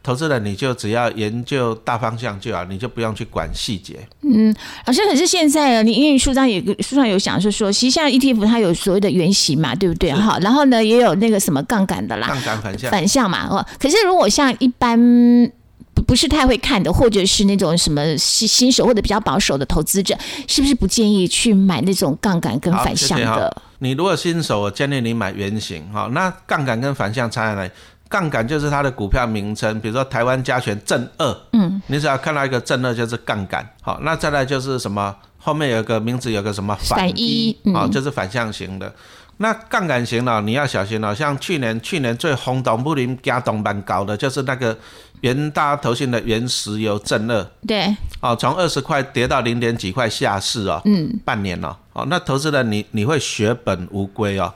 [0.07, 3.99] 投资人你就只要研究大方向就好，你就不用去管细节。
[4.23, 4.55] 嗯，
[4.87, 10.13] 老师，可是现在你因为书上有书上有讲，是说其实现在 ETF 它有所谓的原型嘛，对不对？
[10.13, 13.49] 哈，然后呢也有那个什么杠杆的啦，杠杆反向反向嘛。
[13.49, 14.97] 哦，可是如果像一般
[15.93, 20.17] 不不是太会看的，或者是那种什么新新手或者比较保守的投资者，
[20.47, 23.63] 是不是不建议去买那种杠杆跟反向的？
[23.81, 25.85] 你如果新手，我建议你买原型。
[25.93, 27.71] 哈，那杠杆跟反向差在哪里？
[28.09, 38.93] 杠杆就是它的股票名称，比如说台湾加权正二，嗯，你只要看到一个正二就是杠杆，好，那再来就是什么，后面有个名字有个什么反一，好，就是反向型的。
[39.39, 44.75] 那杠杆型呢，你要小心了，像去年去年最轰动不灵加动板搞的就是那个
[45.21, 54.55] 元大投信的原石油正二，对，哦，从二十块跌到零点几块下市哦，嗯，半年了，哦，那投资人你你会血本无归哦，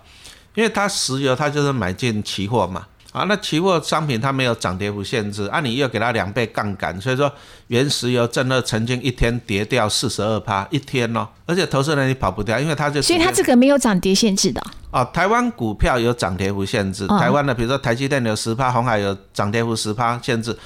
[0.55, 2.87] 因为它石油它就是买进期货嘛。
[3.13, 7.33] 啊，那期货商品它没有涨跌幅限制，啊，你又给它两倍杠杆，所以说
[7.67, 15.05] 原石油正二曾经一天跌掉四十二趴，一天哦，而且投资人你跑不掉，因为它就所以它这个没有涨跌限制的哦。
[15.13, 20.57] 台湾股票有涨跌幅限制，台湾的比如说台积电有十趴，红海有涨跌幅十趴限制。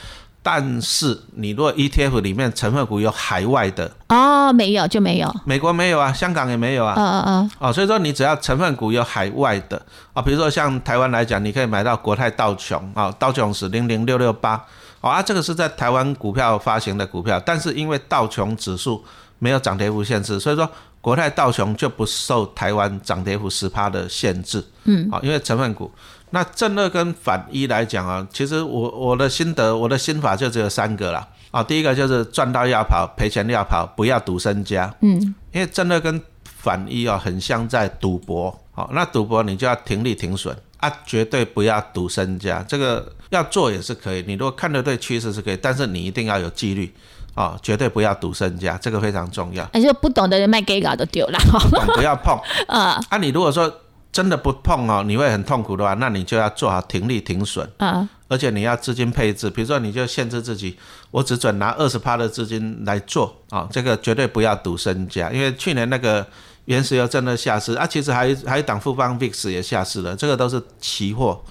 [0.46, 9.80] 但是你如果 ETF 里面成分股有海外的哦，没有就没有，美国没有啊，香港也没有啊，嗯嗯嗯，哦，所以说你只要成分股有海外的
[10.12, 14.62] 啊，比如说像台湾来讲，你可以买到国泰道琼啊，道琼是零零六六八，
[15.00, 19.02] 啊，这个是在台湾股票发行的股票，但是因为道琼指数
[19.38, 20.68] 没有涨跌幅限制，所以说
[21.00, 25.90] 国泰道琼就不受台湾涨跌幅十趴的限制，嗯，啊，因为成分股。
[26.34, 31.28] 那正二跟反一来讲啊，其实我我的心得，我的心法就只有三个啦。
[31.52, 31.62] 啊。
[31.62, 34.92] 第一个就是赚到要跑，赔钱要跑，不要赌身家。
[35.00, 35.14] 嗯，
[35.52, 38.52] 因为正二跟反一啊，很像在赌博。
[38.72, 42.64] 好，那赌博你就要停利停损啊，绝对不要赌身家。
[42.66, 46.92] 这个要做也是可以，你如果看得对趋势是可以，但是你一定要有纪律
[47.36, 49.64] 啊，绝对不要赌身家，这个非常重要。
[49.72, 51.38] 而且不懂的人卖给搞都丢了，
[51.94, 53.00] 不要碰 啊。
[53.08, 53.72] 啊，你如果说。
[54.14, 57.68] 真的不碰哦，你会很痛苦的话，那你就要做好停利停损。
[57.78, 60.78] 嗯，而且你要资金配置，比如说你就限制自己，
[61.10, 66.24] 我只准拿二十趴的资金来做啊，这个绝对不要赌身家，因为去年那个
[66.66, 71.42] 原石油真的下市啊，其实还还有档富邦 VIX 也下市了，这个都是期货。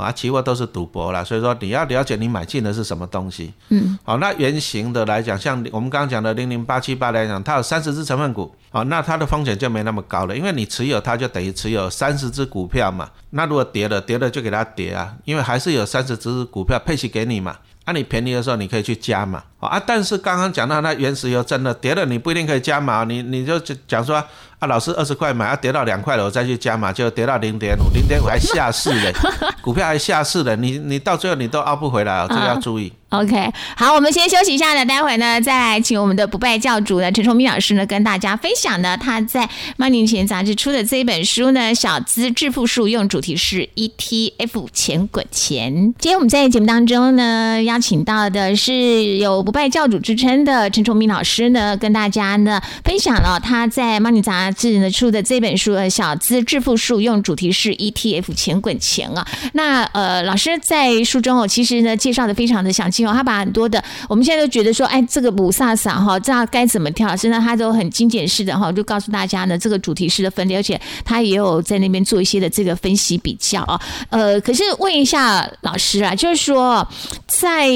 [0.00, 3.52] 啊，期货都是赌博了，所以说你要了解你买进的是什么东西。
[3.68, 13.10] 嗯，好，那原型的来讲，像我们刚刚讲的零零八七八来讲，它有三十只成分股，好，那它的风险就没那么高了，因为你持有它就等于持有三十只股票嘛。
[13.30, 17.56] 那如果跌了，跌了就给它跌啊，因为还是有三十只股票配息给你嘛。
[17.86, 19.42] 那你便宜的时候你可以去加嘛。
[19.68, 24.22] 啊，但是刚刚讲到那原石油真的跌了，你不一定可以加码，你你就讲说。
[24.60, 29.10] 啊，老师二十块买，啊跌到两块了，我再去加码，就跌到零点五，零点五还下市了，
[29.62, 32.92] 股票还下市了，你你到最后你都熬不回来，这个要注意。
[33.08, 39.40] OK，好，我们先休息一下呢，待会呢再来请我们的不败教主呢陈崇明老师呢跟大家分享呢他在
[39.78, 45.72] 《Money 钱》杂志出的这一本书呢《小资致富术》，用主题是 ETF 钱滚钱。
[45.98, 59.26] 今天我们在节目当中呢邀请到的是有不败教主之称的陈崇明老师呢，跟大家呢分享了他在《Money 杂志》呢出的这本书《小资致富术》，用主题是 ETF 钱滚钱啊。
[59.54, 63.12] 那呃老师在书中哦，其实呢介绍的非常的详细哦。
[63.12, 67.16] 他把很多的，我们现在都觉得说，哎，这个五萨萨哈，这样该怎么跳？
[67.16, 73.80] 现在他都很精简式的哈，就告诉大家呢，这个主题式的分类，而且他也有在那边做一些的这个分析比较啊。
[74.10, 76.86] 呃，可是问一下老师啊，就是说
[77.26, 77.68] 在。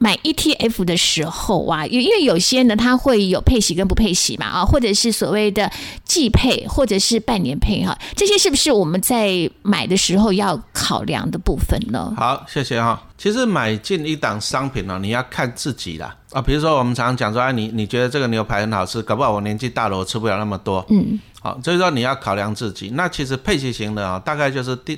[0.00, 5.70] 买 ETF 的时候啊，因因为有些呢，它会有配息跟不配息嘛，啊，或者是所谓的
[6.04, 12.12] 季配，或者是半年配哈，这些是不是我们在买的时候要考量的部分呢？
[12.16, 13.02] 好，谢谢哈。
[13.16, 16.40] 其实买进一档商品呢，你要看自己啦啊。
[16.40, 20.84] 比如说我们常常讲说，哎，你你觉得这个牛排很好吃，搞不好我年纪大了，我吃不了那么多。
[20.88, 22.90] 嗯，好，所以说你要考量自己。
[22.94, 24.96] 那其实配息型的啊，大概就是第，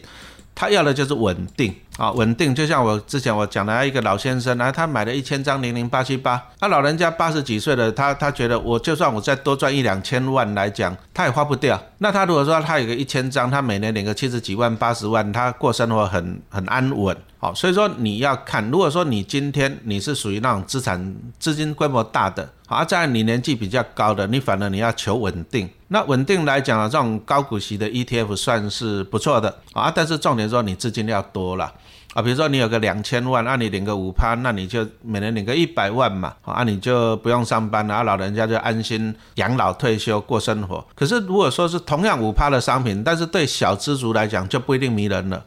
[0.54, 1.74] 他要的就是稳定。
[1.96, 2.54] 啊，稳定。
[2.54, 11.80] 就像我之前我讲的一个老先生然啊，他买了一千张零零八七八，他老人家八十几岁了，他他觉得我就算我再多赚一两千万来讲，他也花不掉。
[11.98, 17.16] 那他如果说他有个一千张，他每年领个七十几万、八十万，他过生活很很安稳。
[17.38, 25.68] 好，所以说你要看，如果说你今天你是属于那种资产资金规模大的，好，在你年纪比较高的，你反而你要求稳定。
[25.88, 31.72] 那稳定来讲啊，这种高股息的 ETF 算是不错的啊，但是重点说你资金要多了
[32.12, 40.84] 啊，比如说你有个两千万，那你领个五趴，那你就每年领个一百万嘛，啊，你就不用上班了，啊，老人家就安心养老退休过生活。
[40.94, 45.44] 可是如果说是同样五趴的商品，但是对小资族来讲就不一定迷人了。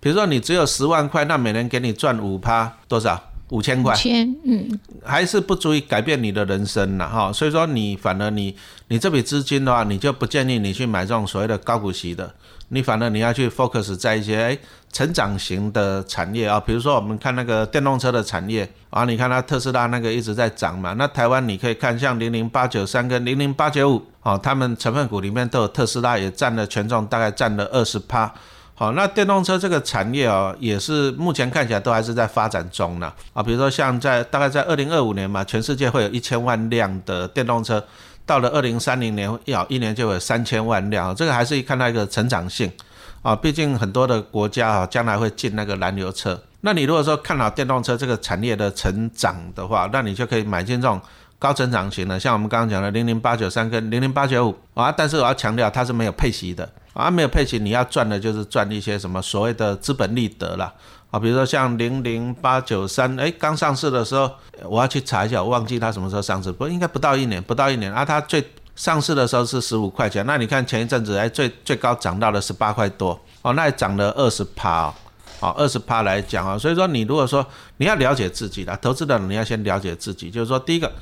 [0.00, 3.18] 比如说你只有十万块，那每年给你赚五趴多少？
[3.52, 7.30] 五千块，千，嗯，还是不足以改变你的人生了哈。
[7.30, 8.56] 所以说你反而你
[8.88, 12.34] 你这笔资金的话，你就不建议你去买这种所谓的高股息的，
[12.68, 14.58] 你反而你要去 focus 在一些哎
[14.90, 16.58] 成长型的产业啊。
[16.58, 20.94] 比如说我们看那个电动车的产业啊，你看它特斯拉那个一直在涨嘛。
[20.94, 28.32] 那台湾你可以看像零零八九三跟零零八九五哦，他们成分股里面都有特斯拉，也占了权重，大概占了二十趴。
[28.74, 33.12] 好，那电动车这个产业哦，也是目前看起来都还是在发展中呢。
[33.32, 37.84] 啊，比如说像在大概在二零二五年嘛，全世界会有一千万辆的电动车，
[38.24, 42.72] 到了二零三零年，要一年就有三千万辆，这个还是看到一个成长性
[43.20, 43.36] 啊。
[43.36, 46.42] 毕竟很多的国家啊，将来会进那个燃油车。
[46.62, 51.00] 那你如果说看好电动车这个产业的成长的话，那你就可以买进这种
[51.42, 54.92] 高成长型的，像我们刚刚讲的零零八九三跟零零八九五啊。
[54.92, 56.68] 但是我要强调，它是没有配息的。
[56.94, 60.70] 啊，没有配齐，你要赚的就是赚一些什么所谓的资本利得了
[61.10, 64.30] 啊，比如说像零零八九三，哎，刚上市的时候，
[64.64, 74.94] 我要去查一下，我忘记它什么时候上市，不应该不到一年，不到一年啊，它最上市的时候是十五块钱，那你看前一阵子哎最最高涨到了十八块多哦，那也涨了二十趴哦，
[75.40, 77.46] 哦二十趴来讲啊，所以说你如果说
[77.78, 80.92] 你要了解自己的投资的，你要先了解自己，就是说第一个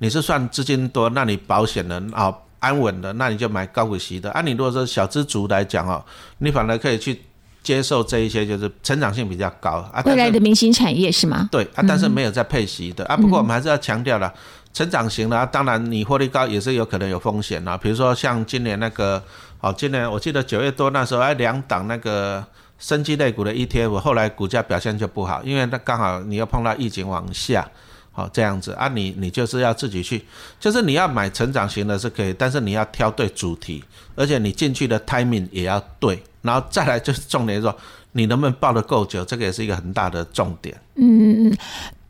[0.00, 2.34] 你是算资金多，那你保险的啊。
[2.60, 4.42] 安稳的，那你就买高股息的啊。
[4.42, 6.04] 你如果说小资族来讲哦，
[6.40, 7.18] 你反而可以去
[7.62, 10.02] 接受这一些，就是成长性比较高啊。
[10.04, 11.48] 未来的明星产业是吗？
[11.50, 13.16] 对啊，但是没有在配息的啊。
[13.16, 14.30] 不过我们还是要强调了，
[14.74, 17.78] 成长型的，啊当然你获利高也是有可能有风险啊。
[17.78, 19.24] 比如说像今年那个，
[19.62, 22.44] 哦，今年我记得九月多那时候，哎，两档那个
[22.78, 27.66] 生机类股的 ETF，后来股价表现就不好，因为那刚好你又碰到疫情往下。
[28.12, 30.24] 好，这样子啊，你你就是要自己去，
[30.58, 33.82] 就是你要买成长型的是可以，但是你要挑对主题，
[34.16, 37.74] 而且你进去的 timing 也要对，然后再来就是重点说，
[38.12, 40.76] 你能不能抱得够久，这个也是一个很大的重点。
[40.96, 41.58] 嗯嗯嗯。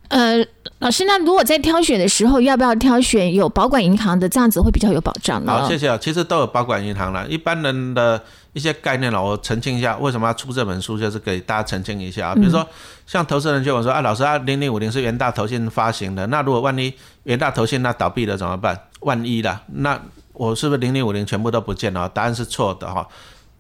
[0.09, 0.45] 呃，
[0.81, 5.53] 老师，那如果在挑选的时候，要不要挑选有保管银行的，这样子会比较有保障呢？
[5.53, 5.97] 好，谢谢啊。
[5.97, 8.21] 其实都有保管银行了，一般人的
[8.53, 12.35] 一些概念了，我澄清一下，为什么要出这本书，就是给大家澄清一下啊。
[12.35, 12.67] 比如说，
[13.07, 16.93] 像投资人就我说，啊，老师啊，零零五零是元大投信发行的，那如果万一
[17.25, 18.79] 元大投信那倒闭了怎么办？
[19.01, 20.01] 万一啦，那
[20.33, 22.09] 我是不是零零五零全部都不见了？
[22.09, 23.07] 答案是错的哈。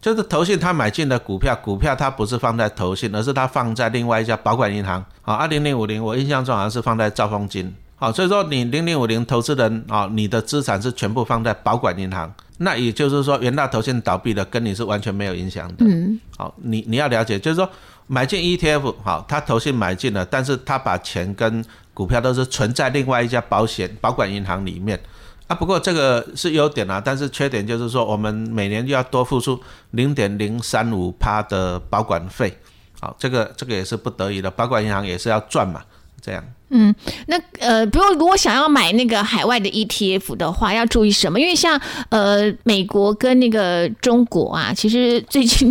[0.00, 5.04] 就是投信他买进的股票，股票它不是放在投信，而是它放在另外一家保管银行。
[5.22, 7.74] 啊，二零零五零，我印象中好像是放在兆丰金。
[8.00, 12.32] 好，所以说你零零五零投资人啊，你的资产是全部放在保管银行。
[12.56, 15.84] 那也就是说，元大投信倒闭了，跟你是完全没有影响的。
[15.86, 16.18] 嗯。
[16.38, 17.68] 好，你你要了解，就是说
[18.06, 24.98] 买进 ETF，好，他投信买进了，但是他把钱跟股票都是存在另外一家保险保管银行里面。
[25.46, 32.56] 啊，不过这个是优点啊，但是缺点就是说，我们每年就要多付出零点零三五趴的保管费，
[32.98, 35.82] 好，这个这个也是不得已的，保管银行也是要赚嘛，
[36.22, 36.42] 这样。
[36.72, 36.94] 嗯，
[37.26, 41.40] 那呃，比如如果想要买那个海外的 ETF 的话，要注意什么？
[41.40, 45.68] 因为像呃美国跟那个中国啊，其实最近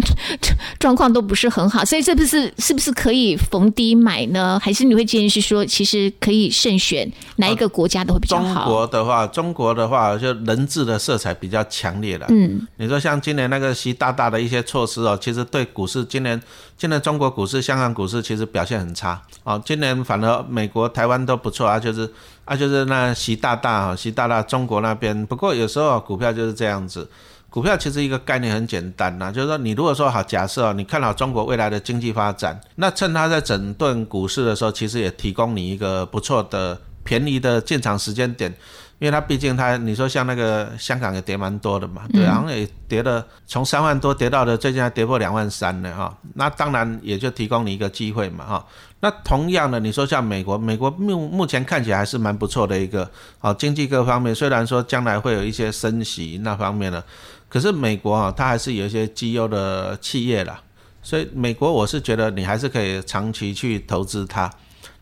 [0.78, 4.60] 状况都不是很好，所以这不是是不是可以逢低买呢？
[4.62, 8.66] 还是你会建议是说，其实可以慎选哪一个国家的会比较好？
[8.66, 12.26] 中国的话，中国的话就人质的色彩比较强烈了。
[12.28, 16.42] 嗯，你说像今年那个习大大的一些措施哦，其实对股市今年
[16.78, 19.22] 今年中国股市、香港股市其实表现很差。
[19.46, 20.89] 哦，今年反而美国。
[20.90, 22.12] 台湾都不错啊，就是
[22.46, 25.26] 啊，就是那习大大哈，习大大中国那边。
[25.26, 27.10] 不过有时候股票就是这样子，
[27.50, 38.54] 股票其实一个概念很简单呐，就是说你如果说好假设你看好中国未来的经济发展，那趁它在整顿股市的时候，其实也提供你一个不错的便宜的进场时间点。
[39.00, 46.18] 因为它毕竟它，你说像那个香港也跌蛮多的嘛，对，好像也跌了，从三万多跌到了最近还跌破两万三了哈。
[46.36, 48.66] 那当然也就提供你一个机会嘛哈。
[49.00, 57.02] 那同样的，你说像美国，美国目目前看起来还是蛮不错的一个，好经济各方面虽然说将来会有一些升息那方面的，
[57.48, 60.62] 可是美国啊，它还是有一些绩优的企业啦。
[61.02, 64.52] 所以美国我是觉得你还是可以长期去投资它。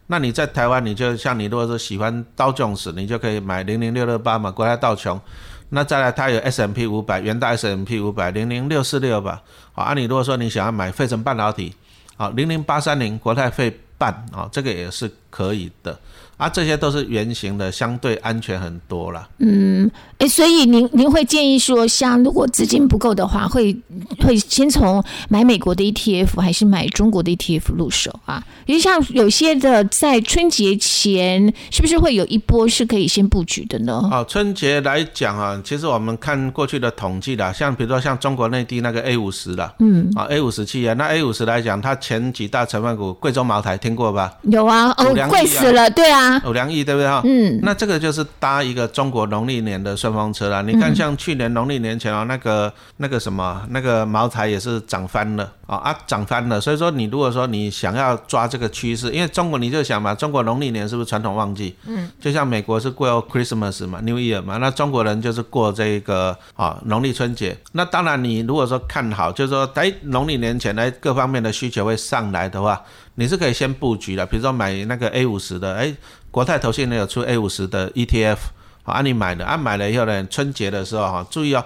[0.08, 5.20] 那你在台湾，你就像你如果是喜欢刀琼斯，你就可以买零零六六八嘛，国泰道琼。
[5.70, 9.42] 那再来，它有 S M P 五百，元大 S M P 五百零零六四六吧。
[9.74, 11.76] 好，啊，你如果说你想要买费城半导体，
[12.16, 16.00] 好，零零八三零国泰费半啊，这个也是可以的。
[16.38, 19.28] 啊，这些都是圆形的，相对安全很多了。
[19.40, 23.76] 嗯，哎，所以您您会建议说，像如果资金不够的话，会
[24.24, 28.44] 会先从买美国的 ETF 还是买中国的 ETF 入手啊？
[28.68, 34.08] 因为像有些的在春节前，是不是会有一波是可以先布局的呢？
[34.12, 44.32] 哦，春节来讲啊，其实我们看过去的统计啦，像比如说像中国内地那个 A 五十啦，嗯，啊 A 五十企业，那 A 五十来讲，它前几大成分股，贵州茅台听过吧？
[44.44, 46.27] 有啊，哦，贵死了，对啊。
[46.46, 47.08] 五粮液对不对？
[47.08, 47.22] 哈？
[47.26, 50.64] 嗯，那这个就是搭一个中国农历年的顺风车了。
[50.64, 56.60] 你看，像去年农历年前哦，那个那个什么，那个茅台也是涨翻了啊啊，涨翻了。
[56.60, 61.76] 所以说，你如果说你想要抓这个趋势，因为中国你就想嘛，中国农历年是不是传统旺季？
[61.86, 67.56] 嗯，就像美国是过 Christmas 嘛，New Year 嘛，那中国人就是过这个啊农历春节。
[67.74, 72.82] 那当然，你如果说看好，就是说在农历年前呢，各方面的需求会上来的话。
[73.20, 75.92] 你是可以先布局的，比如说买那个 A 五十的，哎，
[76.30, 78.38] 国泰投信呢有出 A 五十的 ETF，
[78.84, 81.66] 好，按你买的，啊买了以后呢，春节的时候哈，注意哦，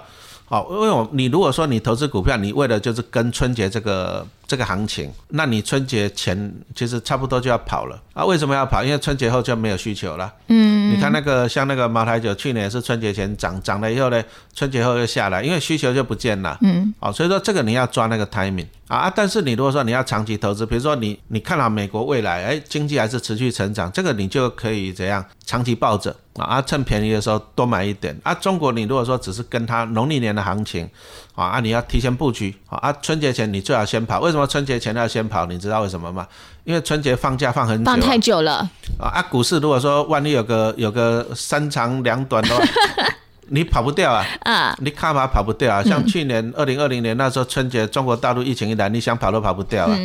[0.52, 4.26] 好，因为我你如果说你投资股票，你为了就是跟春节这个。
[4.46, 8.24] 这个行情，那你春节前其实差不多就要跑了啊？
[8.24, 8.84] 为什么要跑？
[8.84, 10.30] 因为春节后就没有需求了。
[10.48, 14.22] 嗯，你看那个像那个茅台酒，去年是春节前涨，涨了以后呢，
[14.54, 16.58] 春节后又下来，因为需求就不见了。
[16.60, 19.10] 嗯，哦，所以说这个你要抓那个 timing 啊。
[19.14, 26.60] 但是你如果说你要长期投资，比如说你你看好美国未来，哎，经济还是持续成长，这个你就可以怎样长期抱着啊？
[26.60, 28.34] 趁便宜的时候多买一点啊。
[28.34, 30.86] 中国你如果说只是跟它农历年的行情。
[31.34, 31.60] 啊啊！
[31.60, 32.78] 你要提前布局啊！
[32.78, 34.20] 啊，春节前你最好先跑。
[34.20, 35.46] 为什么春节前要先跑？
[35.46, 36.26] 你知道为什么吗？
[36.64, 38.68] 因为春节放假放很久，放太久了
[39.00, 39.08] 啊！
[39.14, 42.62] 啊，股市如果说万一有个有个三长两短的话，
[43.48, 44.24] 你跑不掉啊！
[44.42, 45.82] 啊，你看嘛跑不掉啊！
[45.82, 49.98] 像去年二零二零年那时候春节，中国大陆疫情一来，你想跑都跑不掉啊！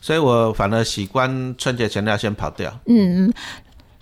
[0.00, 2.70] 所以我反而喜欢春节前要先跑掉。
[2.86, 3.32] 嗯嗯。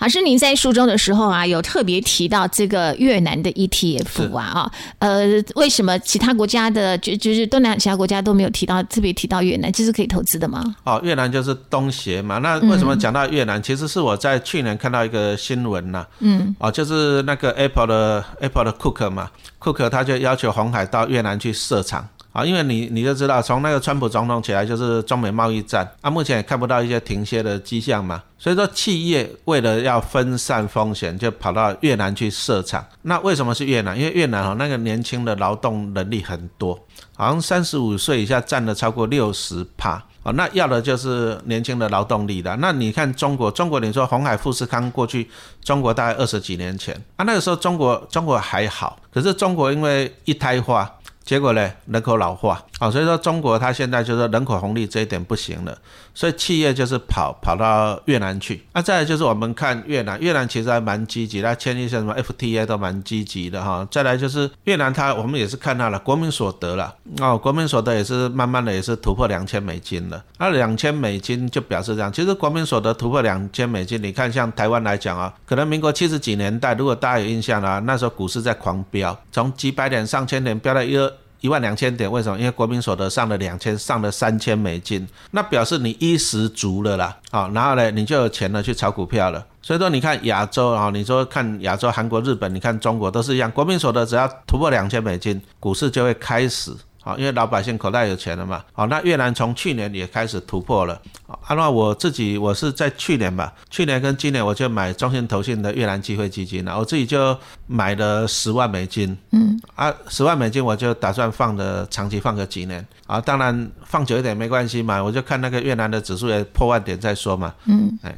[0.02, 10.74] 老师，您在书中的时候啊，有特别提到这个越南的 ETF 啊，啊，呃，为什么其他国家的就就是东南亚其他国家都没有提到，特别提到越南，这是可以投资的吗？
[10.82, 12.38] 哦，越南就是东协嘛。
[12.38, 13.62] 那为什么讲到越南？
[13.62, 19.30] 其实是我在去年看到一个新闻呐，嗯，哦，就是那个 Apple 的 Apple 的 Cook 嘛
[19.60, 22.08] ，Cook 他就要求红海到越南去设厂。
[22.32, 32.82] 啊，因为你你就知道，从那个川普总统起来就是中美贸易战，啊，目前也看不到一些停歇的迹象嘛，所以说企业为了要分散风险，就跑到越南去设厂。
[33.02, 33.98] 那为什么是越南？
[33.98, 36.78] 因为越南哦，那个年轻的劳动能力很多，
[37.14, 39.90] 好像三十五岁以下占了超过六十趴，
[40.22, 42.56] 啊，那要的就是年轻的劳动力的。
[42.56, 45.28] 那你看中国，中国你说红海富士康过去，
[45.62, 50.90] 中国大概二十几年前，啊，那个时候中国中国还好，可是中国因为一胎化。
[51.24, 55.76] 结果呢，人口老化啊，所以说中国它现在就是人口红利这一点不行了，
[56.12, 58.62] 所以企业就是跑跑到越南去。
[58.72, 63.86] 那再来就是我们看越南，越南其实还蛮积极，它签一些什么 FTA 都蛮积极的哈。
[63.90, 70.22] 再来就是越南，它我们也是看到了国民所得了哦，国民所得也是慢慢的也是突破两千美金了。
[70.38, 81.11] 那两千美金就表示这样，其实国民所得突破两千美金，你看像台湾来讲啊，可能民国七十几年代，如果大家有印象啊，那时候股市在狂飙，从几百点、上千点飙到一二。
[81.42, 82.38] 一万两千点，为什么？
[82.38, 89.44] 因为国民所得上了两千，上了三千美金，那表示你衣食足了啦，好，然后呢，你就有钱了去炒股票了。
[89.60, 96.72] 所以说，你看亚洲啊，你说看亚洲，韩国、日本，你看中国都是一样，国民所得只要突破两千美金，股市就会开始。
[97.02, 98.62] 好，因为老百姓口袋有钱了嘛。
[98.72, 101.00] 好，那越南从去年也开始突破了。
[101.26, 107.36] 啊，那我自己我是在去年吧，去年跟今年我就买中信投信的越南机会基金了，我自己就
[107.66, 109.16] 买了十万美金。
[109.32, 109.60] 嗯。
[109.74, 112.86] 啊，十万美金我就打算放的长期放个几年。
[113.06, 117.52] 啊，当然放久一点没关系嘛，我就看那个越南的指数也破万点再说嘛。
[117.66, 117.98] 嗯。
[118.02, 118.14] 哎。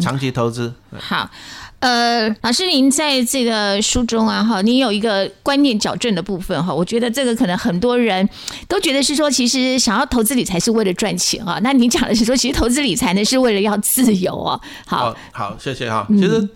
[0.00, 1.28] 长期投资好，
[1.80, 8.28] 呃，老师，您在这个书中啊，哈，您有一个观念矫正的部分哈，我觉得这个可能很多人
[8.66, 14.60] 都觉得是说，其实想要投资理财是为了赚钱啊，那您讲的是说，其实投资理财呢是为了要自由哦。
[14.86, 16.48] 好，好，谢谢哈，其实。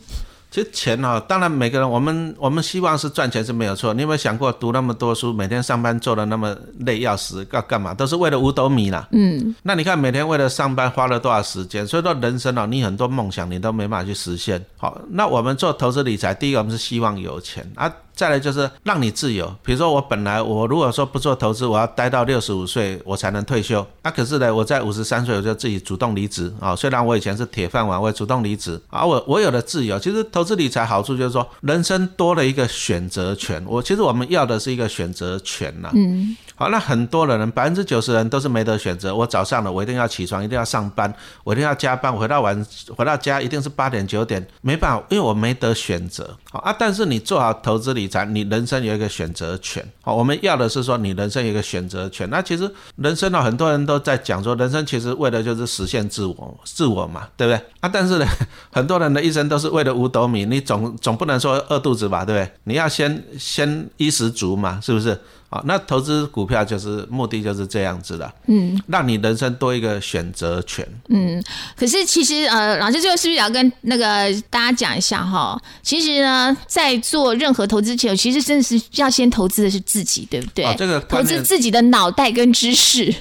[0.53, 3.95] 其实钱哈，当然每个人，我们我们希望是赚钱是没有错。
[3.95, 7.95] 你有没有想过，读那么多书，每天上班做的那么累要死，要干嘛？
[7.95, 9.09] 都是为了五斗米啦。
[9.13, 9.55] 嗯。
[9.63, 11.87] 那你看每天为了上班花了多少时间？
[11.87, 14.63] 所以说人生啊，你很多梦想你都没办法去实现。
[14.77, 17.91] 好，那我们做投资理财，第一个我们是希望有钱啊。
[18.15, 19.53] 再来就是让你自由。
[19.65, 23.87] 比如说我本来我如果说不做投资，我要待到六十五岁我才能退休。
[24.03, 26.77] 那可是呢，我在五十三岁我就自己主动离职啊。
[26.77, 29.05] 虽然我以前是铁饭碗，我主动离职啊。
[29.05, 33.65] 我我有了自由，其实投资理财好处就是说，人生多了一个选择权。
[33.67, 35.91] 我其实我们要的是一个选择权呐。
[35.95, 36.37] 嗯。
[36.55, 39.15] 好，那很多的人，百分之九十人都是没得选择。
[39.15, 41.13] 我早上了，我一定要起床，一定要上班，
[41.45, 42.15] 我一定要加班。
[42.15, 46.37] 回到晚，回到家一定是八点九点，没办法，因为我没得选择。
[46.51, 49.85] 好啊，但是你做好投资理财，你人生有一个选择权。
[50.03, 52.29] 好，我们要的是说你人生有一个选择权。
[52.31, 57.57] 那其实人生呢，很多人都在讲说，人生其实为的就是实现自我，自我嘛，对不对？
[57.81, 58.27] 啊，但是呢，
[58.71, 62.53] 很多人的一生都是为了五斗米，你总总不能说饿肚子吧，对不对？
[62.65, 65.19] 你要先先衣食足嘛，是不是？
[65.53, 71.45] 啊，那投资股票就是目的就是这样子的，嗯，让你人生多一个选择权，嗯。
[71.77, 75.61] 可是其实呃，老师最后是不是要跟那个大家讲一下哈？
[75.83, 80.75] 其实呢，在做任何投资前，其实真的是要先投资的是自己，对不对？
[80.79, 83.15] 这个投资自己的脑袋跟知识。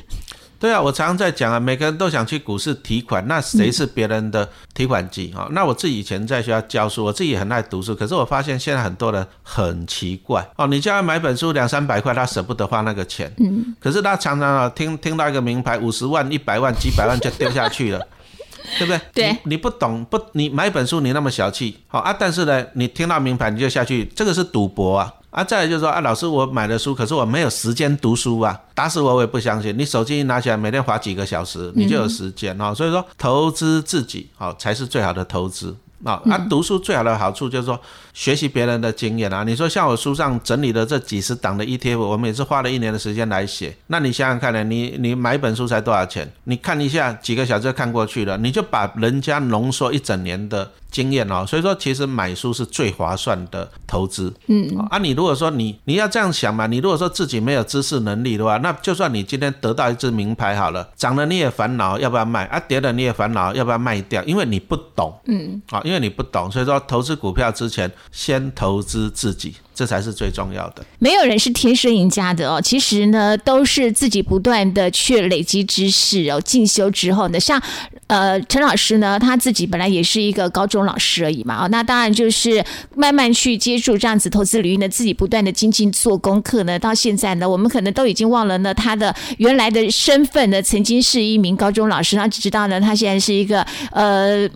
[0.62, 5.48] 对啊，我常常在讲啊，每个人都想去股市提款，那谁是别人的提款机啊？
[5.54, 18.08] 那我自己以前在学校教书，我自己也很爱读书，可是我发现现在很多人很奇怪哦，你叫他买本书两三百块，他舍不得花那个钱，嗯，可是他常常啊听听到一个名牌五十万、一百万、几百万就丢下去了，
[18.78, 19.02] 对不对？
[19.16, 25.12] 对，你不懂不，你买本书你那么小气，好啊，但是呢，你听到名牌你就下去，这个是赌博啊。
[25.32, 29.76] 啊，再来就是说啊，老师，我买了书，可是我没有时间读书啊，打死我我也不相信。
[29.78, 32.76] 你手机一拿起来，每天划几个小时，你就有时间哦。
[32.76, 35.76] 所以说，投资自己哦，才是最好的投资。
[36.04, 37.80] 啊，啊，读书最好的好处就是说
[38.12, 39.44] 学习别人的经验啊。
[39.44, 43.78] 你说像我书上整理的这几十档的 ETF，我们也是花了一年的时间来写。
[43.86, 44.64] 那你想想看呢？
[44.64, 46.30] 你你买一本书才多少钱？
[46.46, 51.44] 你看一下几个小时就看过去了，你就把人家浓缩一整年的经验哦。
[51.48, 54.32] 所以说，其实买书是最划算的投资。
[54.48, 65.18] 嗯，啊，你如果说你你要这样想嘛，你如果说自己没有知识能力的话，那就算你今天得到一只名牌好了，涨了你也烦恼要不要卖啊，跌了你也烦恼要不要卖掉，因为你不懂。
[65.26, 65.82] 嗯，啊。
[65.84, 70.86] 因为你不懂，所以说投资股票之前先投资自己，这才是最重要的。
[71.00, 77.60] 没有人是天生赢家的哦，其实呢，都是自己不断的去累积知识哦，进修之后呢，像
[78.06, 82.64] 呃陈老师呢，他自己本来也是一个高中老师而已嘛，哦，那当然就是
[82.96, 94.48] 慢慢去接触这样子投资领域呢，自己不断的精进做功课呢，到现在呢，我们可能都已经忘了呢他的原来的身份呢，曾经是一名高中老师，然后只知道呢，他现在是一个呃。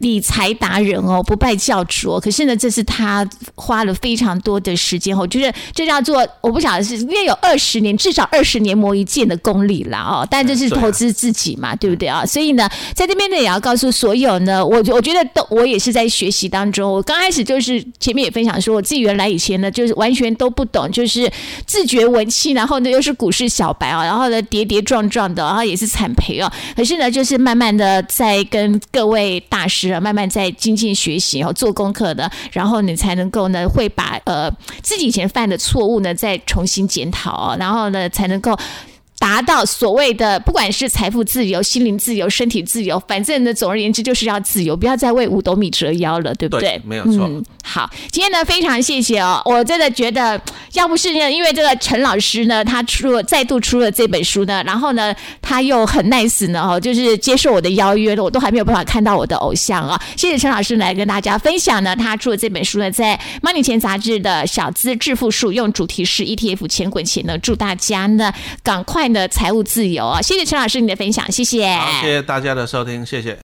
[0.00, 2.20] 理财达人哦，不败教主哦。
[2.20, 10.26] 可是呢，这是他花了非常多的时间哦，就是这叫做我不晓得是因为有二十年，至少二十年磨一剑的功力啦哦。
[10.30, 12.24] 但这是投资自己嘛，对不对啊？
[12.24, 16.90] 所以呢，在这边呢，也要告诉所有呢，我我觉得都我也是在学习当中。
[16.90, 21.30] 我刚开始就是前面也分享说，我自己原来以前呢，就是完全都不懂，就是
[21.66, 26.50] 自觉文气，然后呢又是股市小白啊，然后呢跌跌撞撞的，然后也是惨赔哦。
[26.74, 29.89] 可是呢，就是慢慢的在跟各位大师。
[29.98, 34.50] 慢慢在精进学习然后，做功课的，然后你才能够呢，会把呃
[34.82, 38.54] 自己以前犯的错误呢，再重新检讨哦，然后呢，才能够。
[39.20, 46.80] 达到所谓的不管是财富自由、心灵自由、身体自由，反正呢，总而言之就是要自由，不要再为五斗米折腰了，对不对？
[46.86, 47.30] 没有错。
[47.62, 50.40] 好，今天呢非常谢谢哦，我真的觉得
[50.72, 60.00] 要不是呢，因为这个陈老师呢，他出了再度出了这本书呢，然后呢他又很 nice 呢，哦，就是接受我的邀约了，我都还没有办法看到我的偶像啊。
[60.16, 69.09] 谢谢陈老师来跟大家分享呢，他出的这本书呢，在《Money 钱》杂志的小资致富术，用主题是 ETF 钱滚钱呢，祝大家呢赶快。
[69.12, 70.20] 的财务自由啊！
[70.20, 71.62] 谢谢陈老师你的分享，谢谢，
[72.02, 73.38] 谢谢大家的收听，谢谢。